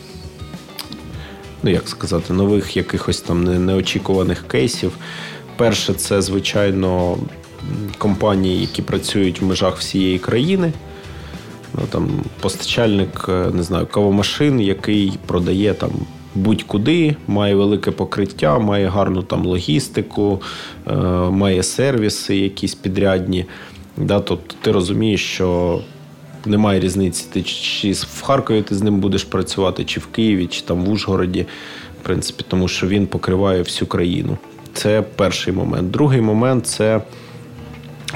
[1.64, 4.92] Ну, як сказати, нових якихось там неочікуваних кейсів.
[5.58, 7.18] Перше, це, звичайно,
[7.98, 10.74] компанії, які працюють в межах всієї країни.
[11.74, 12.10] Ну, там
[12.42, 15.92] Постачальник, е, не знаю, кавомашин, який продає там
[16.36, 20.42] будь-куди, має велике покриття, має гарну там логістику,
[20.88, 20.94] е,
[21.30, 23.46] має сервіси якісь підрядні.
[23.98, 25.80] Да, Тобто ти розумієш, що
[26.46, 30.62] немає різниці, ти чи в Харкові ти з ним будеш працювати, чи в Києві, чи
[30.62, 31.46] там в Ужгороді,
[32.02, 34.38] в принципі, тому що він покриває всю країну.
[34.74, 35.92] Це перший момент.
[35.92, 37.02] Другий момент це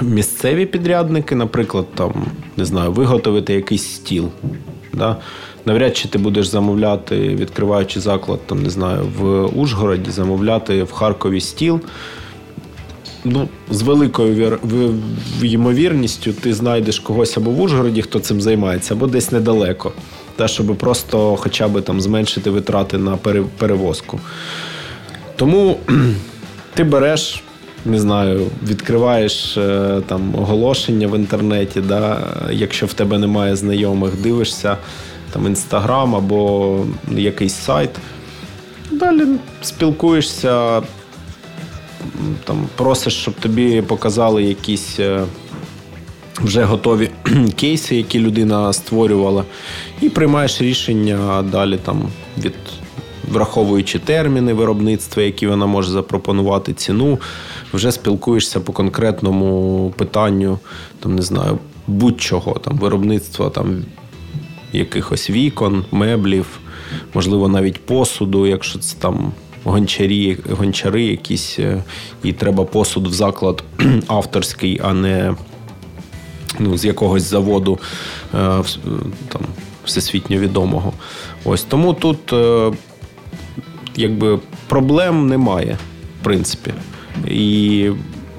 [0.02, 2.14] місцеві підрядники, наприклад, там,
[2.58, 4.30] не знаю, виготовити якийсь стіл.
[4.94, 5.18] Да?
[5.66, 11.42] Навряд чи ти будеш замовляти, відкриваючи заклад, там, не знаю, в Ужгороді, замовляти в Харкові
[11.42, 11.82] стіл.
[13.26, 14.60] Ну, З великою
[15.42, 19.92] ймовірністю ти знайдеш когось або в Ужгороді, хто цим займається, або десь недалеко.
[20.36, 23.18] Та, щоб просто хоча б там зменшити витрати на
[23.58, 24.20] перевозку.
[25.36, 25.78] Тому
[26.74, 27.44] ти береш
[27.86, 32.20] не знаю, відкриваєш е, там оголошення в інтернеті, да,
[32.52, 34.78] якщо в тебе немає знайомих, дивишся
[35.32, 36.80] там інстаграм або
[37.12, 37.90] якийсь сайт.
[38.92, 39.26] Далі
[39.62, 40.82] спілкуєшся,
[42.44, 45.24] там просиш, щоб тобі показали якісь е,
[46.42, 47.10] вже готові
[47.56, 49.44] кейси, які людина створювала,
[50.02, 52.54] і приймаєш рішення далі там від.
[53.32, 57.20] Враховуючи терміни виробництва, які вона може запропонувати, ціну,
[57.74, 60.60] вже спілкуєшся по конкретному питанню,
[61.00, 63.86] там не знаю, будь-чого, там виробництва там
[64.74, 66.60] якихось вікон, меблів,
[67.14, 69.32] можливо, навіть посуду, якщо це там
[69.64, 71.84] гончарі, гончари якісь, е,
[72.24, 73.64] і треба посуд в заклад
[74.08, 75.36] авторський, а не
[76.60, 77.80] ну, з якогось заводу
[78.34, 78.38] е,
[79.28, 79.42] там,
[79.86, 80.94] всесвітньо відомого.
[81.46, 82.72] Ось Тому тут е,
[83.96, 85.78] якби проблем немає,
[86.22, 86.74] в принципі.
[87.28, 87.90] І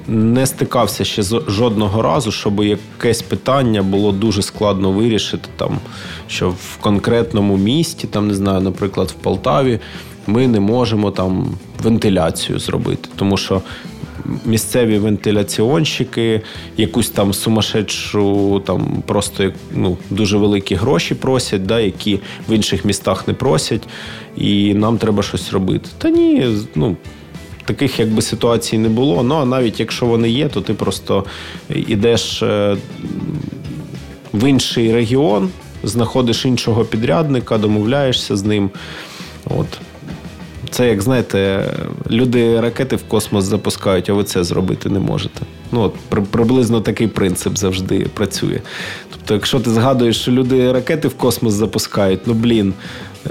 [0.07, 5.79] не стикався ще жодного разу, щоб якесь питання було дуже складно вирішити, там,
[6.27, 9.79] що в конкретному місті, там, не знаю, наприклад, в Полтаві,
[10.27, 11.47] ми не можемо там
[11.83, 13.09] вентиляцію зробити.
[13.15, 13.61] Тому що
[14.45, 16.41] місцеві вентиляціонщики
[16.77, 23.27] якусь там сумасшедшу, там просто ну, дуже великі гроші просять, да, які в інших містах
[23.27, 23.83] не просять,
[24.37, 25.89] і нам треба щось робити.
[25.97, 26.95] Та ні, ну
[27.65, 29.23] таких якби ситуацій не було.
[29.23, 31.25] Ну а навіть якщо вони є, то ти просто
[31.69, 32.77] йдеш е,
[34.33, 35.49] в інший регіон,
[35.83, 38.69] знаходиш іншого підрядника, домовляєшся з ним.
[39.45, 39.67] От.
[40.75, 41.71] Це, як знаєте,
[42.09, 45.41] люди ракети в космос запускають, а ви це зробити не можете.
[45.71, 45.95] Ну, от,
[46.31, 48.59] Приблизно такий принцип завжди працює.
[49.11, 52.73] Тобто, якщо ти згадуєш, що люди ракети в космос запускають, ну блін,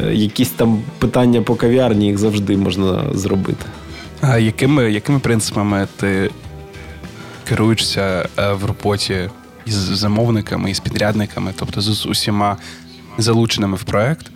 [0.05, 3.67] е, якісь там питання по кав'ярні їх завжди можна зробити.
[4.21, 6.31] А якими якими принципами ти
[7.49, 9.31] керуєшся е, в роботі
[9.67, 12.57] із замовниками і з підрядниками, тобто з усіма
[13.19, 14.27] залученими в проект,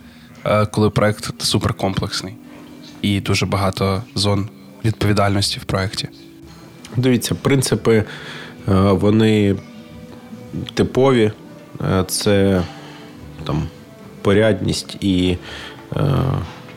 [0.45, 2.33] е, коли проект суперкомплексний
[3.01, 4.49] і дуже багато зон
[4.85, 6.07] відповідальності в проєкті?
[6.97, 8.05] Дивіться, принципи е,
[8.75, 9.55] вони
[10.73, 11.31] типові,
[12.07, 12.63] це
[13.45, 13.67] там
[14.21, 15.37] порядність і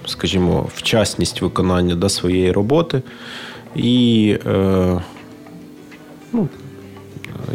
[0.06, 3.02] скажімо, вчасність виконання да, своєї роботи
[3.74, 5.00] і, е,
[6.32, 6.48] ну,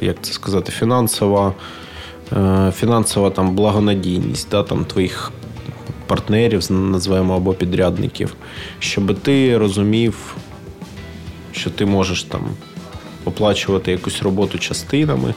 [0.01, 1.53] як це сказати, фінансова
[2.33, 5.31] е, фінансова там благонадійність да, там, твоїх
[6.07, 8.35] партнерів, називаємо або підрядників,
[8.79, 10.35] щоб ти розумів,
[11.51, 12.41] що ти можеш там
[13.25, 15.33] оплачувати якусь роботу частинами.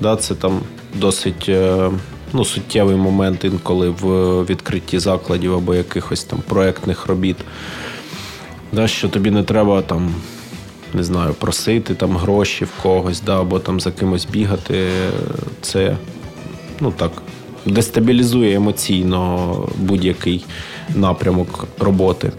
[0.00, 0.60] Да, Це там
[0.94, 1.48] досить.
[1.48, 1.90] Е,
[2.32, 7.36] ну, суттєвий момент інколи в відкритті закладів або якихось там проектних робіт.
[8.72, 10.14] Да, Що тобі не треба там,
[10.94, 14.88] не знаю, просити там гроші в когось, да, або там за кимось бігати.
[15.60, 15.96] Це
[16.80, 17.12] ну так,
[17.70, 20.44] дестабілізує емоційно будь-який
[20.94, 22.32] напрямок роботи.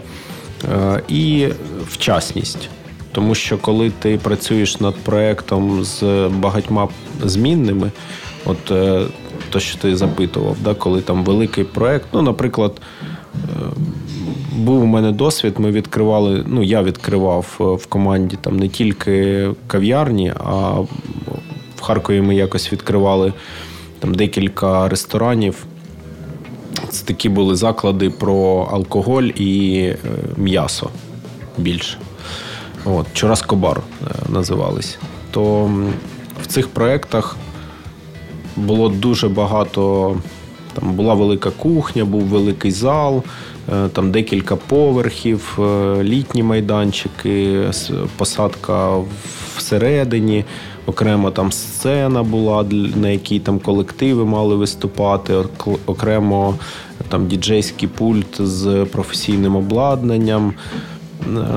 [0.64, 1.48] Е, і
[1.88, 2.68] вчасність.
[3.12, 6.88] Тому що коли ти працюєш над проектом з багатьма
[7.24, 7.90] змінними,
[8.44, 9.06] от е,
[9.50, 12.06] то, що ти запитував, да, коли там великий проект.
[12.12, 12.80] Ну, наприклад,
[13.34, 13.38] е,
[14.56, 15.54] був у мене досвід.
[15.58, 16.44] Ми відкривали.
[16.46, 20.70] Ну, я відкривав в команді там не тільки кав'ярні, а
[21.76, 23.32] в Харкові ми якось відкривали
[24.00, 25.66] там декілька ресторанів.
[26.88, 29.98] Це такі були заклади про алкоголь і е,
[30.36, 30.90] м'ясо
[31.58, 31.98] більше.
[32.84, 33.80] От, Чораскобар
[34.28, 34.98] називались.
[35.30, 35.70] То
[36.42, 37.36] в цих проєктах
[38.56, 40.16] було дуже багато
[40.74, 43.22] Там була велика кухня, був великий зал,
[43.72, 47.64] е, там декілька поверхів, е, літні майданчики,
[48.16, 48.96] посадка
[49.60, 50.44] всередині.
[50.86, 52.64] Окремо там сцена була,
[52.96, 55.34] на якій там колективи мали виступати,
[55.86, 56.54] окремо
[57.08, 60.52] там діджейський пульт з професійним обладнанням.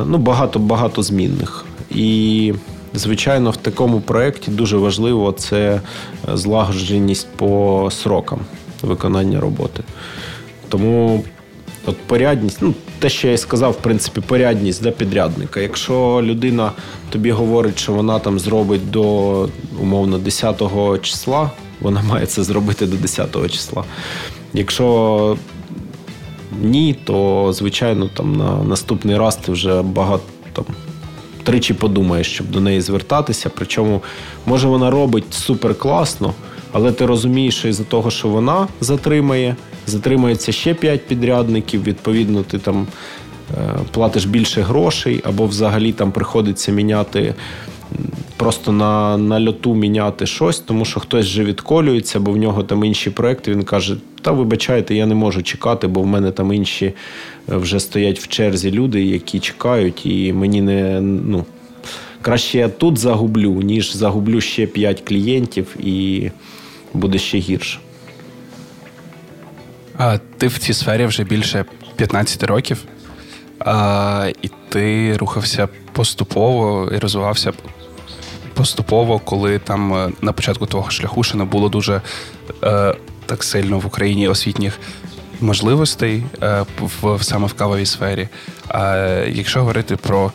[0.06, 1.66] Ну, Багато багато змінних.
[1.92, 2.54] І,
[2.94, 5.82] звичайно, в такому проєкті дуже важливо це
[6.34, 8.40] злагодженість по срокам
[8.82, 9.84] виконання роботи.
[10.70, 11.24] Тому
[11.86, 15.60] от порядність, ну, те, що я і сказав, в принципі, порядність для підрядника.
[15.60, 16.72] Якщо людина
[17.10, 19.02] тобі говорить, що вона там зробить до
[19.82, 23.84] умовно 10-го числа, вона має це зробити до 10-го числа.
[24.54, 25.38] Якщо
[26.62, 30.66] ні, то звичайно там на наступний раз ти вже багато там.
[31.44, 33.52] Тричі подумаєш, щоб до неї звертатися.
[33.56, 34.02] Причому,
[34.46, 36.34] може, вона робить супер класно,
[36.72, 39.56] але ти розумієш, що із-за того, що вона затримає,
[39.88, 41.84] затримається ще 5 підрядників.
[41.84, 42.88] Відповідно, ти там
[43.52, 47.36] е, платиш більше грошей, або взагалі там приходиться міняти.
[48.38, 52.84] Просто на на льоту міняти щось, тому що хтось вже відколюється, бо в нього там
[52.84, 53.52] інші проекти.
[53.52, 56.94] Він каже: Та вибачайте, я не можу чекати, бо в мене там інші е,
[57.48, 61.46] вже стоять в черзі люди, які чекають, і мені не ну
[62.22, 66.30] краще я тут загублю, ніж загублю ще 5 клієнтів і
[66.94, 67.80] буде ще гірше.
[69.98, 72.84] А ти в цій сфері вже більше 15 років,
[73.60, 77.54] а, і ти рухався поступово і розвивався
[78.54, 82.02] поступово, коли там е, на початку твого шляху ще не було дуже
[82.64, 84.80] е, так сильно в Україні освітніх
[85.42, 86.66] можливостей е,
[87.02, 88.28] в саме в кавовій сфері.
[88.68, 88.96] А
[89.28, 90.32] якщо говорити про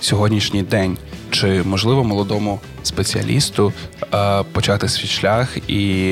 [0.00, 0.98] сьогоднішній день,
[1.30, 3.72] чи можливо молодому спеціалісту
[4.14, 6.02] е, почати свій шлях і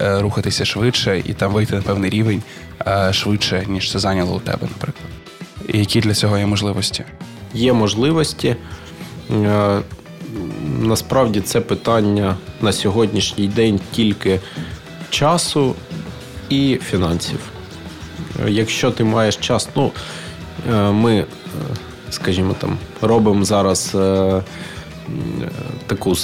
[0.00, 2.42] е, рухатися швидше, і там вийти на певний рівень
[2.86, 5.10] е, швидше, ніж це зайняло у тебе, наприклад?
[5.68, 7.04] І які для цього є можливості?
[7.54, 8.56] Є можливості.
[10.80, 14.40] Насправді це питання на сьогоднішній день тільки
[15.10, 15.74] часу
[16.48, 17.38] і фінансів.
[18.48, 19.92] Якщо ти маєш час, ну
[20.92, 21.24] ми
[22.10, 24.42] скажімо там, робимо зараз е,
[25.86, 26.14] таку е,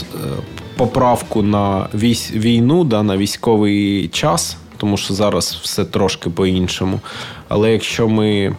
[0.77, 1.89] поправку на
[2.35, 7.01] війну, да, на військовий час, тому що зараз все трошки по-іншому.
[7.49, 8.57] Але якщо ми,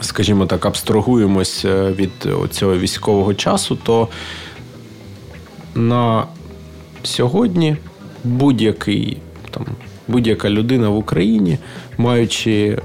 [0.00, 2.10] скажімо так, абстрагуємось е, від
[2.50, 4.08] цього військового часу, то
[5.74, 6.26] на
[7.02, 7.76] сьогодні
[8.24, 9.18] будь-який
[9.50, 9.66] там.
[10.08, 11.58] Будь-яка людина в Україні,
[11.98, 12.78] маючи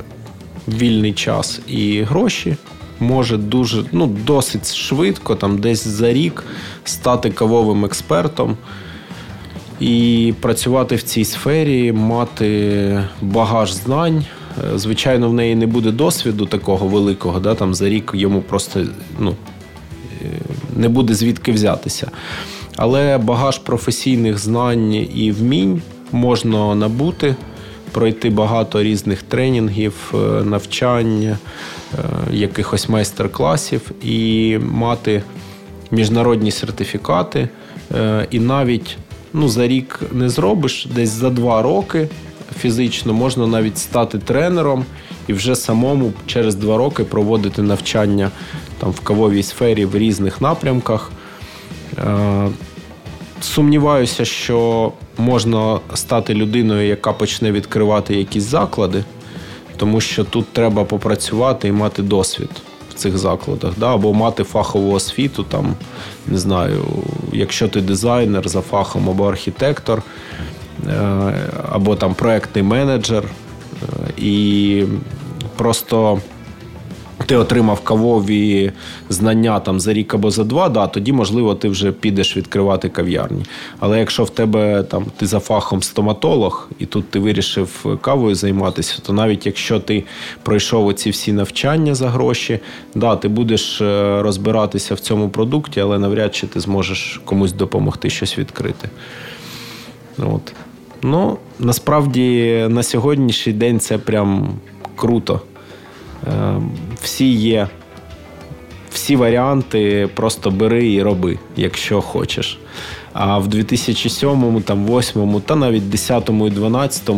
[0.67, 2.55] вільний час і гроші,
[3.01, 6.43] може дуже ну, досить швидко, там десь за рік,
[6.83, 8.57] стати кавовим експертом
[9.79, 14.25] і працювати в цій сфері, мати багаж знань.
[14.73, 18.85] Е, звичайно, в неї не буде досвіду такого великого, да, там за рік йому просто
[19.19, 19.35] ну,
[20.21, 20.25] е,
[20.75, 22.11] не буде звідки взятися.
[22.75, 27.35] Але багаж професійних знань і вмінь можна набути
[27.91, 31.37] пройти багато різних тренінгів, е, навчань, е,
[32.31, 35.23] якихось майстер-класів і мати
[35.91, 37.49] міжнародні сертифікати.
[37.95, 38.97] Е, і навіть
[39.33, 42.07] ну, за рік не зробиш, десь за два роки
[42.59, 44.85] фізично можна навіть стати тренером
[45.27, 48.31] і вже самому через два роки проводити навчання
[48.77, 51.11] там в кавовій сфері в різних напрямках.
[53.41, 59.03] Сумніваюся, що можна стати людиною, яка почне відкривати якісь заклади,
[59.81, 62.49] тому що тут треба попрацювати і мати досвід
[62.89, 63.93] в цих закладах, да?
[63.93, 65.75] або мати фахову освіту, там,
[66.27, 66.85] не знаю,
[67.33, 70.03] якщо ти дизайнер за фахом або архітектор,
[70.87, 71.33] е,
[71.71, 73.23] або там проектний менеджер.
[73.23, 74.83] Е, і
[75.55, 76.21] просто
[77.25, 78.71] ти отримав кавові
[79.09, 83.45] знання там за рік або за два, да, тоді, можливо, ти вже підеш відкривати кав'ярні.
[83.79, 88.99] Але якщо в тебе там ти за фахом стоматолог, і тут ти вирішив кавою займатися,
[89.05, 90.03] то навіть якщо ти
[90.43, 92.59] пройшов оці всі навчання за гроші,
[92.95, 98.09] да, ти будеш е, розбиратися в цьому продукті, але навряд чи ти зможеш комусь допомогти
[98.09, 98.89] щось відкрити.
[100.17, 100.53] От.
[101.03, 104.49] Ну, насправді на сьогоднішній день це прям
[104.95, 105.41] круто.
[106.27, 107.67] Ем, всі є,
[108.91, 112.59] всі варіанти просто бери і роби, якщо хочеш.
[113.13, 117.09] А в 2007, там, 2008 та навіть 2010 і 2012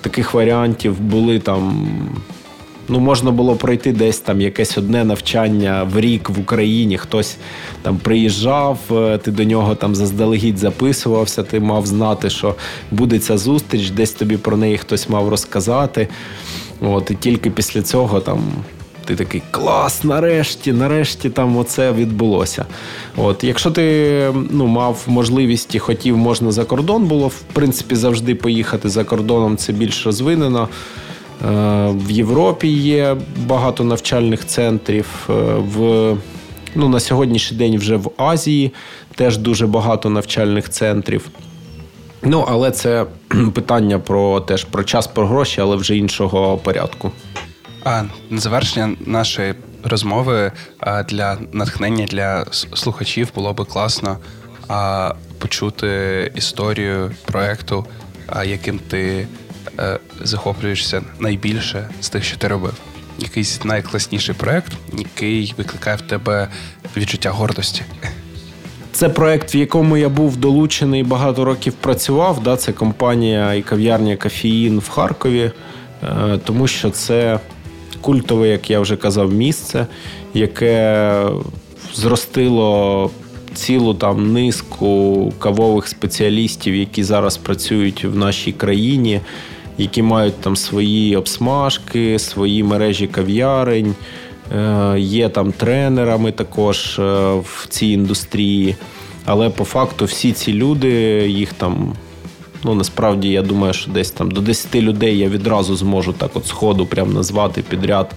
[0.00, 1.88] таких варіантів були там
[2.90, 6.98] ну можна було пройти десь там якесь одне навчання в рік в Україні.
[6.98, 7.36] Хтось
[7.82, 12.54] там приїжджав, е, ти до нього там заздалегідь записувався, ти мав знати, що
[12.90, 16.08] буде ця зустріч, десь тобі про неї хтось мав розказати.
[16.80, 18.40] От, І тільки після цього там.
[19.04, 22.64] Ти такий клас, нарешті, нарешті там оце відбулося.
[23.16, 28.34] От, Якщо ти ну, мав можливість і хотів, можна за кордон було, в принципі, завжди
[28.34, 30.68] поїхати за кордоном, це більш розвинено.
[31.44, 33.16] Е, в Європі є
[33.46, 35.06] багато навчальних центрів.
[35.30, 36.16] Е, в
[36.74, 38.72] ну, На сьогоднішній день вже в Азії
[39.14, 41.30] теж дуже багато навчальних центрів.
[42.22, 43.06] Ну, але це
[43.54, 47.12] питання про теж про час, про гроші, але вже іншого порядку.
[47.84, 49.54] А на завершення нашої
[49.84, 50.52] розмови
[51.08, 52.44] для натхнення для
[52.74, 54.18] слухачів було би класно
[55.38, 57.86] почути історію проекту,
[58.44, 59.28] яким ти
[59.78, 62.74] е, захоплюєшся найбільше з тих, що ти робив.
[63.18, 66.48] Якийсь найкласніший проект, який викликає в тебе
[66.96, 67.82] відчуття гордості.
[68.92, 72.42] Це проект, в якому я був долучений багато років працював.
[72.42, 75.50] Да, Це компанія і кав'ярня Кафеїн в Харкові,
[76.02, 77.40] е, тому що це
[78.00, 79.86] культове, як я вже казав, місце,
[80.34, 81.24] яке
[81.94, 83.10] зростило
[83.54, 89.20] цілу там низку кавових спеціалістів, які зараз працюють в нашій країні,
[89.78, 93.94] які мають там свої обсмажки, свої мережі кав'ярень,
[94.98, 97.02] є там тренерами також е,
[97.34, 98.76] в цій індустрії.
[99.24, 100.90] Але по факту всі ці люди,
[101.28, 101.92] їх там
[102.64, 106.46] Ну насправді я думаю, що десь там до 10 людей я відразу зможу так от
[106.46, 108.12] сходу прям назвати підряд,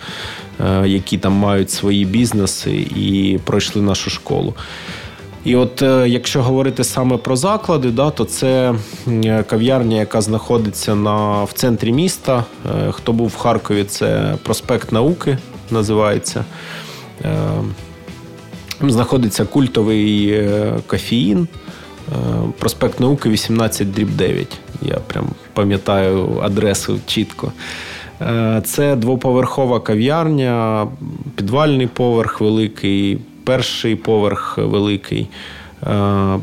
[0.59, 4.53] е, які там мають свої бізнеси і пройшли нашу школу.
[5.43, 8.75] І от е, якщо говорити саме про заклади, да, то це
[9.47, 12.43] кав'ярня, яка знаходиться на, в центрі міста.
[12.65, 15.37] Е, хто був в Харкові, це проспект науки
[15.73, 16.45] називається.
[18.81, 20.43] Знаходиться культовий
[20.87, 21.47] кофеїн.
[22.11, 22.15] Е,
[22.59, 24.59] проспект науки 18 дріб 9.
[24.81, 27.51] Я прям пам'ятаю адресу чітко.
[28.21, 30.87] Е, це двоповерхова кав'ярня,
[31.35, 35.27] підвальний поверх великий, перший поверх великий.
[35.83, 36.39] Е,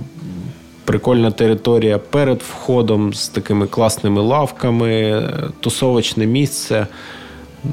[0.84, 5.22] прикольна територія перед входом з такими класними лавками,
[5.60, 6.86] тусовочне місце.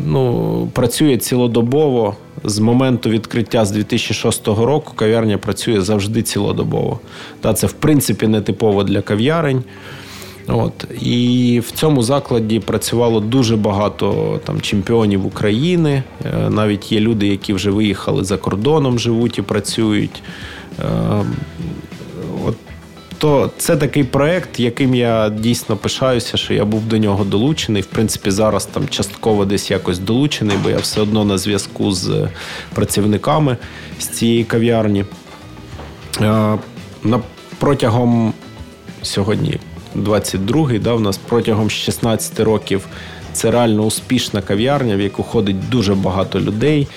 [0.05, 6.99] Ну, Працює цілодобово з моменту відкриття з 2006 року кав'ярня працює завжди цілодобово.
[7.41, 9.63] Та Це, в принципі, не типово для кав'ярень.
[10.47, 10.87] От.
[11.01, 16.03] І в цьому закладі працювало дуже багато там чемпіонів України.
[16.25, 20.23] Е, навіть є люди, які вже виїхали за кордоном, живуть і працюють.
[23.17, 27.81] Е, то це такий проект, яким я дійсно пишаюся, що я був до нього долучений.
[27.81, 32.27] В принципі, зараз там частково десь якось долучений, бо я все одно на зв'язку з
[32.73, 33.57] працівниками
[33.99, 35.05] з цієї кав'ярні.
[36.19, 37.19] На
[37.59, 38.33] Протягом
[39.01, 39.59] сьогодні
[39.95, 42.87] 22-й, да, в нас протягом 16 років
[43.33, 46.87] це реально успішна кав'ярня, в яку ходить дуже багато людей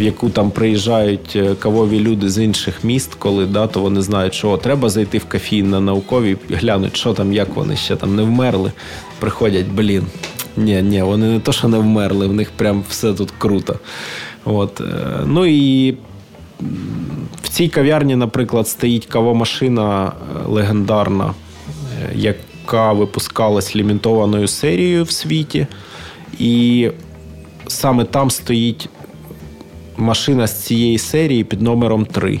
[0.00, 4.34] в яку там приїжджають е, кавові люди з інших міст, коли да, то вони знають,
[4.34, 8.22] що треба зайти в кафін на науковій, глянуть, що там, як вони ще там не
[8.22, 8.72] вмерли.
[9.18, 10.06] Приходять, блін.
[10.56, 13.78] Ні, ні, вони не то, що не вмерли, в них прям все тут круто.
[14.44, 14.80] От.
[14.80, 14.84] Е,
[15.26, 15.96] ну і
[17.42, 21.34] в цій кав'ярні, наприклад, стоїть кавомашина е, легендарна,
[22.14, 25.66] яка випускалась лімітованою серією в світі.
[26.38, 26.90] І
[27.66, 28.88] саме там стоїть
[30.00, 32.40] машина з цієї серії під номером 3.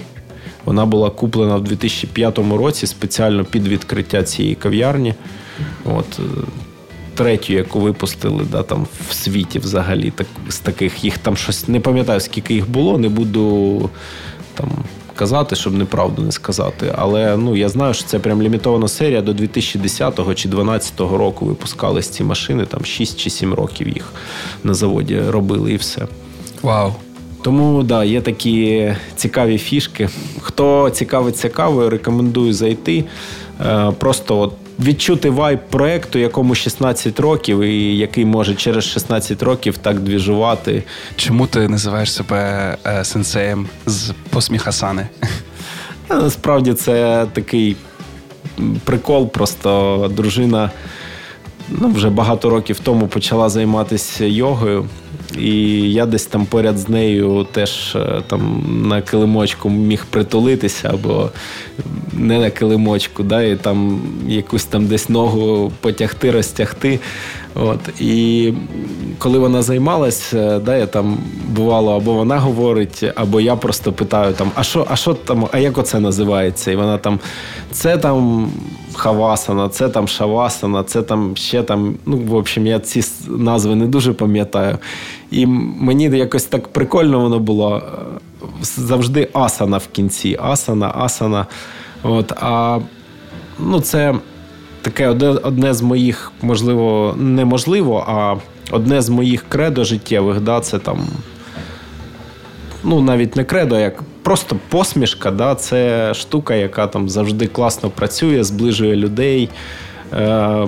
[0.64, 5.14] Вона була куплена в 2005 році спеціально під відкриття цієї кав'ярні.
[5.84, 6.22] От, е,
[7.14, 11.80] Третю, яку випустили да, там в світі взагалі, так, з таких їх там щось не
[11.80, 13.90] пам'ятаю, скільки їх було, не буду
[14.54, 14.68] там
[15.14, 16.94] казати, щоб неправду не сказати.
[16.98, 22.08] Але ну, я знаю, що це прям лімітована серія до 2010 чи 2012 року випускались
[22.08, 24.12] ці машини, там 6 чи 7 років їх
[24.64, 26.06] на заводі робили і все.
[26.62, 26.92] Вау!
[27.42, 30.08] Тому да, є такі цікаві фішки.
[30.40, 33.04] Хто цікавиться кавою, рекомендую зайти.
[33.60, 39.78] Е, просто от відчути вайб проекту, якому 16 років, і який може через 16 років
[39.78, 40.82] так двіжувати.
[41.16, 45.08] Чому ти називаєш себе е, сенсеєм з посміхасани?
[46.10, 47.76] Е, насправді це такий
[48.84, 50.70] прикол, просто дружина
[51.68, 54.88] ну, вже багато років тому почала займатися йогою.
[55.38, 61.30] І я десь там поряд з нею теж е, там на килимочку міг притулитися, або
[62.12, 67.00] не на килимочку, да, і там якусь там десь ногу потягти, розтягти.
[67.54, 68.00] От.
[68.00, 68.52] І
[69.18, 71.18] коли вона займалась, е, да, я там
[71.48, 75.58] бувало, або вона говорить, або я просто питаю, там, а що а що там, а
[75.58, 76.70] як оце називається?
[76.70, 77.20] І вона там,
[77.72, 78.50] це там
[79.00, 81.94] хавасана, це там шавасана, це там ще там.
[82.06, 84.78] Ну, в общем, я ці назви не дуже пам'ятаю.
[85.30, 87.82] І мені якось так прикольно воно було.
[88.62, 90.38] Завжди асана в кінці.
[90.42, 91.46] Асана, асана.
[92.02, 92.78] От, а
[93.58, 94.14] ну, це
[94.82, 98.36] таке одне, одне з моїх, можливо, неможливо, а
[98.70, 100.98] одне з моїх кредо життєвих, да, це там.
[102.84, 105.30] Ну, навіть не кредо, як просто посмішка.
[105.30, 109.48] Да, Це штука, яка там завжди класно працює, зближує людей.
[110.12, 110.66] Е,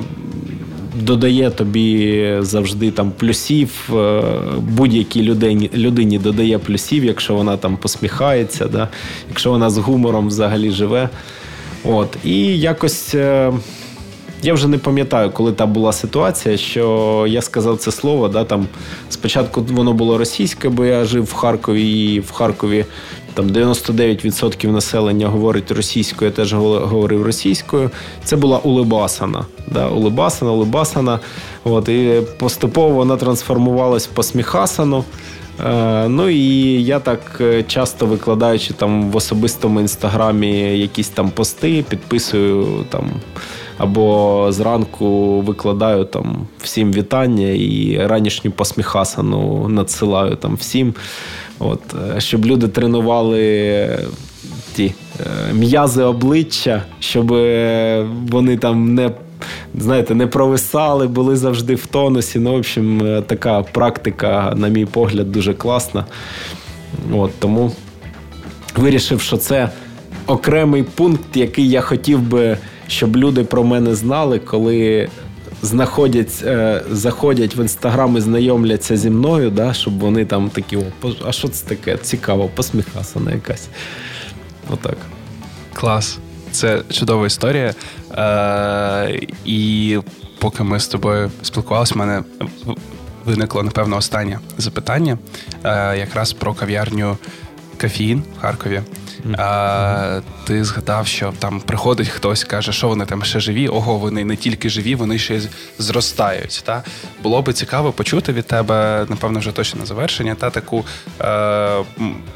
[1.00, 4.22] Додає тобі завжди там плюсів, е,
[4.58, 8.88] будь-якій людині людині додає плюсів, якщо вона там посміхається, да?
[9.28, 11.08] якщо вона з гумором взагалі живе.
[11.84, 12.16] От.
[12.24, 13.52] І якось е,
[14.42, 18.28] я вже не пам'ятаю, коли та була ситуація, що я сказав це слово.
[18.28, 18.66] Да, там
[19.10, 22.84] Спочатку воно було російське, бо я жив в Харкові, і в Харкові
[23.34, 27.90] там 99% населення говорить російською, я теж говорив російською.
[28.24, 29.46] Це була Улибасана.
[29.68, 31.20] Да, Улибасана, Улибасана.
[31.64, 35.04] От, І поступово вона трансформувалась в посміхасану.
[35.66, 41.84] Е, ну і я так е, часто викладаючи там в особистому інстаграмі якісь там пости,
[41.88, 43.10] підписую там
[43.78, 50.94] або зранку викладаю там всім вітання і ранішню посміхасану надсилаю там всім.
[51.62, 51.80] От,
[52.16, 53.98] е, Щоб люди тренували
[54.74, 54.94] ті
[55.52, 57.28] м'язи обличчя, щоб
[58.30, 59.10] вони там не
[59.74, 62.38] знаєте, не провисали, були завжди в тонусі.
[62.38, 66.04] Ну, в общем, е, така практика, на мій погляд, дуже класна.
[67.12, 67.72] От, Тому
[68.76, 69.70] вирішив, що це
[70.26, 72.56] окремий пункт, який я хотів би,
[72.86, 75.08] щоб люди про мене знали, коли.
[75.62, 80.82] Знаходять, е, заходять в інстаграм і знайомляться зі мною, да, щоб вони там такі, о,
[81.26, 81.96] а що це таке?
[81.96, 83.68] Цікаво, посміхаса на якась.
[84.70, 84.96] Отак.
[85.74, 86.18] Клас.
[86.50, 87.74] Це чудова історія.
[88.10, 89.98] Е, І
[90.38, 92.22] поки ми з тобою спілкувалися, в мене
[93.24, 95.18] виникло напевно останнє запитання,
[95.64, 97.16] е, якраз про кав'ярню
[97.76, 98.82] Кафін в Харкові.
[99.38, 103.68] А, Ти згадав, що там приходить хтось, каже, що вони там ще живі.
[103.68, 105.40] Ого, вони не тільки живі, вони ще
[105.78, 106.62] зростають.
[106.64, 106.82] Та
[107.22, 110.84] було би цікаво почути від тебе, напевно, вже точно на завершення, та таку
[111.20, 111.84] е,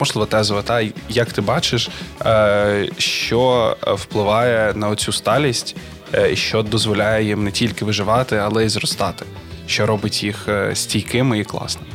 [0.01, 1.91] можливо тезу, та як ти бачиш,
[2.27, 5.77] е, що впливає на оцю сталість,
[6.15, 9.25] е, що дозволяє їм не тільки виживати, але й зростати,
[9.67, 11.89] що робить їх е, стійкими і класними.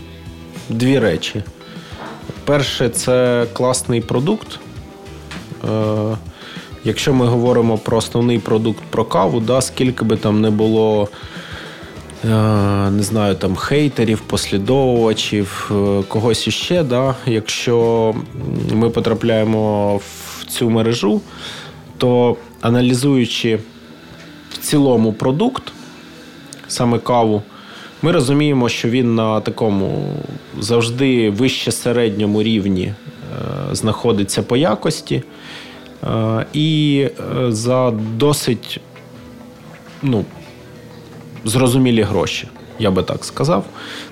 [0.69, 1.43] Дві речі.
[2.45, 4.59] Перше, це класний продукт.
[5.70, 6.18] Е,
[6.84, 11.09] якщо ми говоримо про основний продукт про каву, да, скільки би там не було
[12.26, 12.28] е,
[12.91, 18.16] не знаю, там хейтерів, послідовувачів, е, когось іще, да, якщо
[18.74, 21.22] ми потрапляємо в цю мережу,
[21.97, 23.59] то аналізуючи
[24.49, 25.64] в цілому продукт,
[26.68, 27.43] саме каву,
[28.01, 30.14] ми розуміємо, що він на такому
[30.59, 32.93] завжди вище середньому рівні
[33.71, 35.23] знаходиться по якості.
[36.03, 37.07] Е, і
[37.38, 38.82] е, за досить
[40.01, 40.25] ну,
[41.45, 42.47] зрозумілі гроші,
[42.79, 43.65] я би так сказав.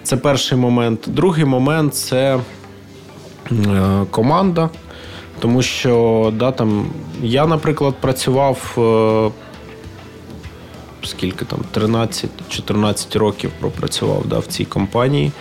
[0.03, 0.99] Це перший момент.
[1.07, 2.39] Другий момент це
[3.51, 4.69] е, команда.
[5.39, 6.85] Тому що да, там,
[7.21, 8.77] я, наприклад, працював
[11.03, 15.31] скільки там 13-14 років пропрацював да, в цій компанії.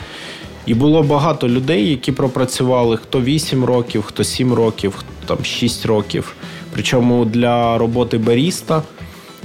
[0.69, 5.87] І було багато людей, які пропрацювали хто 8 років, хто 7 років, хто там 6
[5.87, 6.37] років.
[6.73, 8.83] Причому для роботи баріста,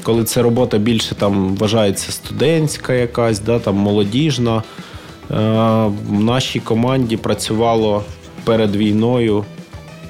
[0.04, 4.58] коли це робота більше там вважається студентська якась, да, там молодіжна.
[4.58, 4.64] Е,
[6.10, 8.04] в нашій команді працювало
[8.44, 9.46] перед війною,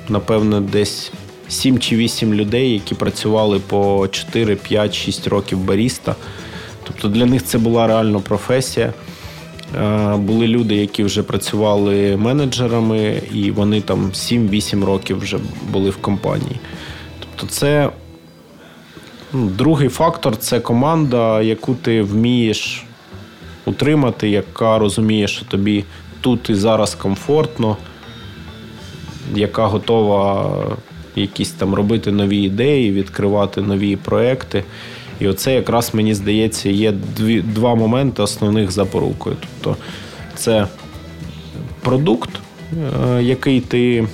[0.09, 1.11] напевно, десь
[1.47, 6.16] 7 чи 8 людей, які працювали по 4, 5, 6 років баріста.
[6.84, 8.93] Тобто для них це була реально професія.
[9.82, 15.38] Е, були люди, які вже працювали менеджерами, і вони там 7-8 років вже
[15.71, 16.59] були в компанії.
[17.19, 17.89] Тобто, це
[19.34, 22.86] ну, другий фактор це команда, яку ти вмієш
[23.65, 25.84] утримати, яка розуміє, що тобі
[26.21, 27.78] тут і зараз комфортно,
[29.36, 30.49] яка готова
[31.15, 34.63] якісь там робити нові ідеї, відкривати нові проекти.
[35.24, 39.36] І оце якраз мені здається є дві, два моменти основних запорукою.
[39.61, 39.82] Тобто
[40.36, 40.67] це
[41.82, 42.30] продукт,
[43.09, 44.07] е, який ти.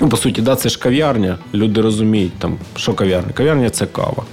[0.00, 1.38] Ну, по суті, да, це ж кав'ярня.
[1.54, 3.32] Люди розуміють, там, що кав'ярня.
[3.32, 4.24] Кав'ярня це кава.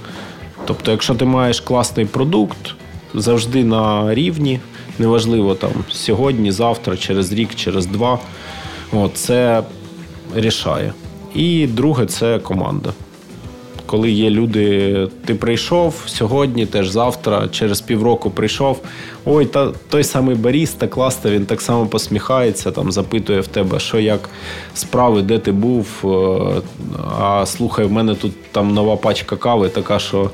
[0.64, 2.74] Тобто, якщо ти маєш класний продукт,
[3.14, 4.60] завжди на рівні,
[4.98, 8.18] неважливо там сьогодні, завтра, через рік, через два,
[8.92, 9.62] от, це
[10.34, 10.92] рішає.
[11.34, 12.92] І друге це команда
[13.94, 18.80] коли є люди, ти прийшов сьогодні, теж завтра, через півроку прийшов.
[19.24, 23.98] Ой, та той самий баріста, класно, він так само посміхається, там запитує в тебе, що
[23.98, 24.28] як
[24.74, 25.86] справи, де ти був.
[26.04, 26.08] Е,
[27.20, 30.30] а слухай, в мене тут там нова пачка кави, така що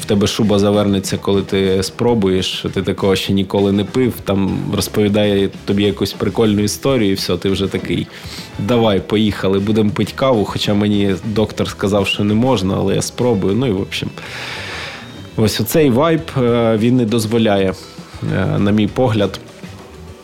[0.00, 2.66] в тебе шуба завернеться, коли ти спробуєш.
[2.74, 4.14] Ти такого ще ніколи не пив.
[4.24, 8.06] Там розповідає тобі якусь прикольну історію, і все, ти вже такий.
[8.58, 10.44] Давай, поїхали, будемо пити каву.
[10.44, 13.54] Хоча мені доктор сказав, що не можна, але я спробую.
[13.54, 14.10] Ну і в общем,
[15.36, 17.74] ось оцей вайб е, він не дозволяє,
[18.36, 19.40] е, на мій погляд,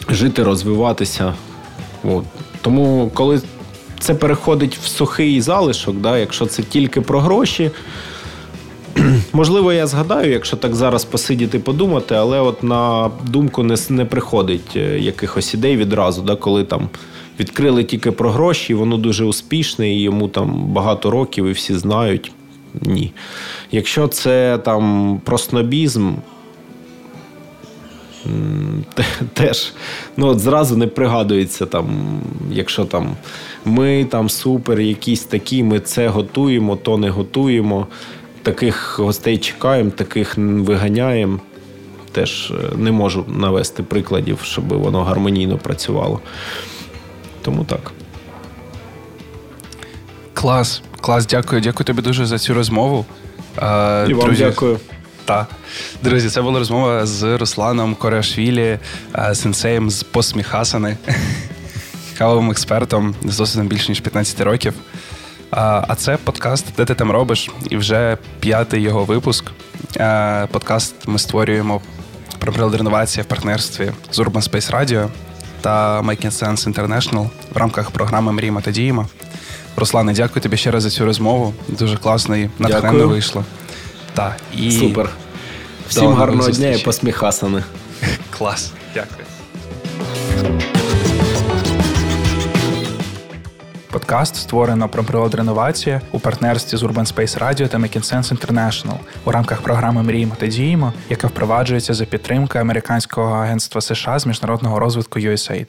[0.09, 1.35] жити, розвиватися.
[2.05, 2.25] От.
[2.63, 3.41] Тому, коли
[3.99, 7.71] це переходить в сухий залишок, да, якщо це тільки про гроші.
[9.33, 14.77] Можливо, я згадаю, якщо так зараз посидіти подумати, але от на думку не не приходить
[14.77, 16.89] е, якихось ідей відразу, да, коли там
[17.41, 22.33] відкрили тільки про гроші, воно дуже успішне, і йому там багато років і всі знають.
[22.81, 23.13] Ні.
[23.71, 26.13] Якщо це там про снобізм,
[29.35, 29.73] теж
[30.17, 31.87] ну, от зразу не пригадується, там,
[32.51, 33.17] якщо там
[33.65, 37.87] ми там супер, якісь такі, ми це готуємо, то не готуємо
[38.45, 41.41] таких гостей чекаємо, таких виганяємо.
[42.13, 46.21] Теж е, не можу навести прикладів, щоб воно гармонійно працювало.
[47.43, 47.93] Тому так.
[50.35, 50.83] Клас.
[51.01, 51.61] Клас, дякую.
[51.61, 53.07] Дякую тобі дуже за цю розмову.
[53.59, 54.79] І вам Друзі, дякую.
[55.25, 55.47] Так.
[56.03, 58.79] Друзі, це була розмова з Русланом Корашвілі,
[59.15, 60.97] е, сенсеєм з посміхасани,
[62.13, 64.75] цікавим експертом з досвідом більше ніж 15 років.
[65.57, 69.45] А це подкаст, де ти там робиш, і вже п'ятий його випуск.
[70.51, 71.81] Подкаст ми створюємо
[72.39, 75.09] про прилади реновації в партнерстві з Urban Space Radio
[75.61, 79.09] та Making Sense International в рамках програми Мріємо та діємо.
[79.77, 81.55] Руслане, дякую тобі ще раз за цю розмову.
[81.69, 83.45] Дуже класно і натхненно вийшло.
[84.15, 84.71] Та, і...
[84.71, 85.11] Супер.
[85.89, 87.63] Всім гарного дня і посміхасани.
[88.39, 88.73] Клас.
[88.95, 89.24] Дякую.
[93.95, 98.99] Подкаст створено про природ реновації у партнерстві з Urban Space Radio та Making Sense International
[99.25, 104.79] у рамках програми Мріємо та діємо, яка впроваджується за підтримки американського агентства США з міжнародного
[104.79, 105.69] розвитку USAID.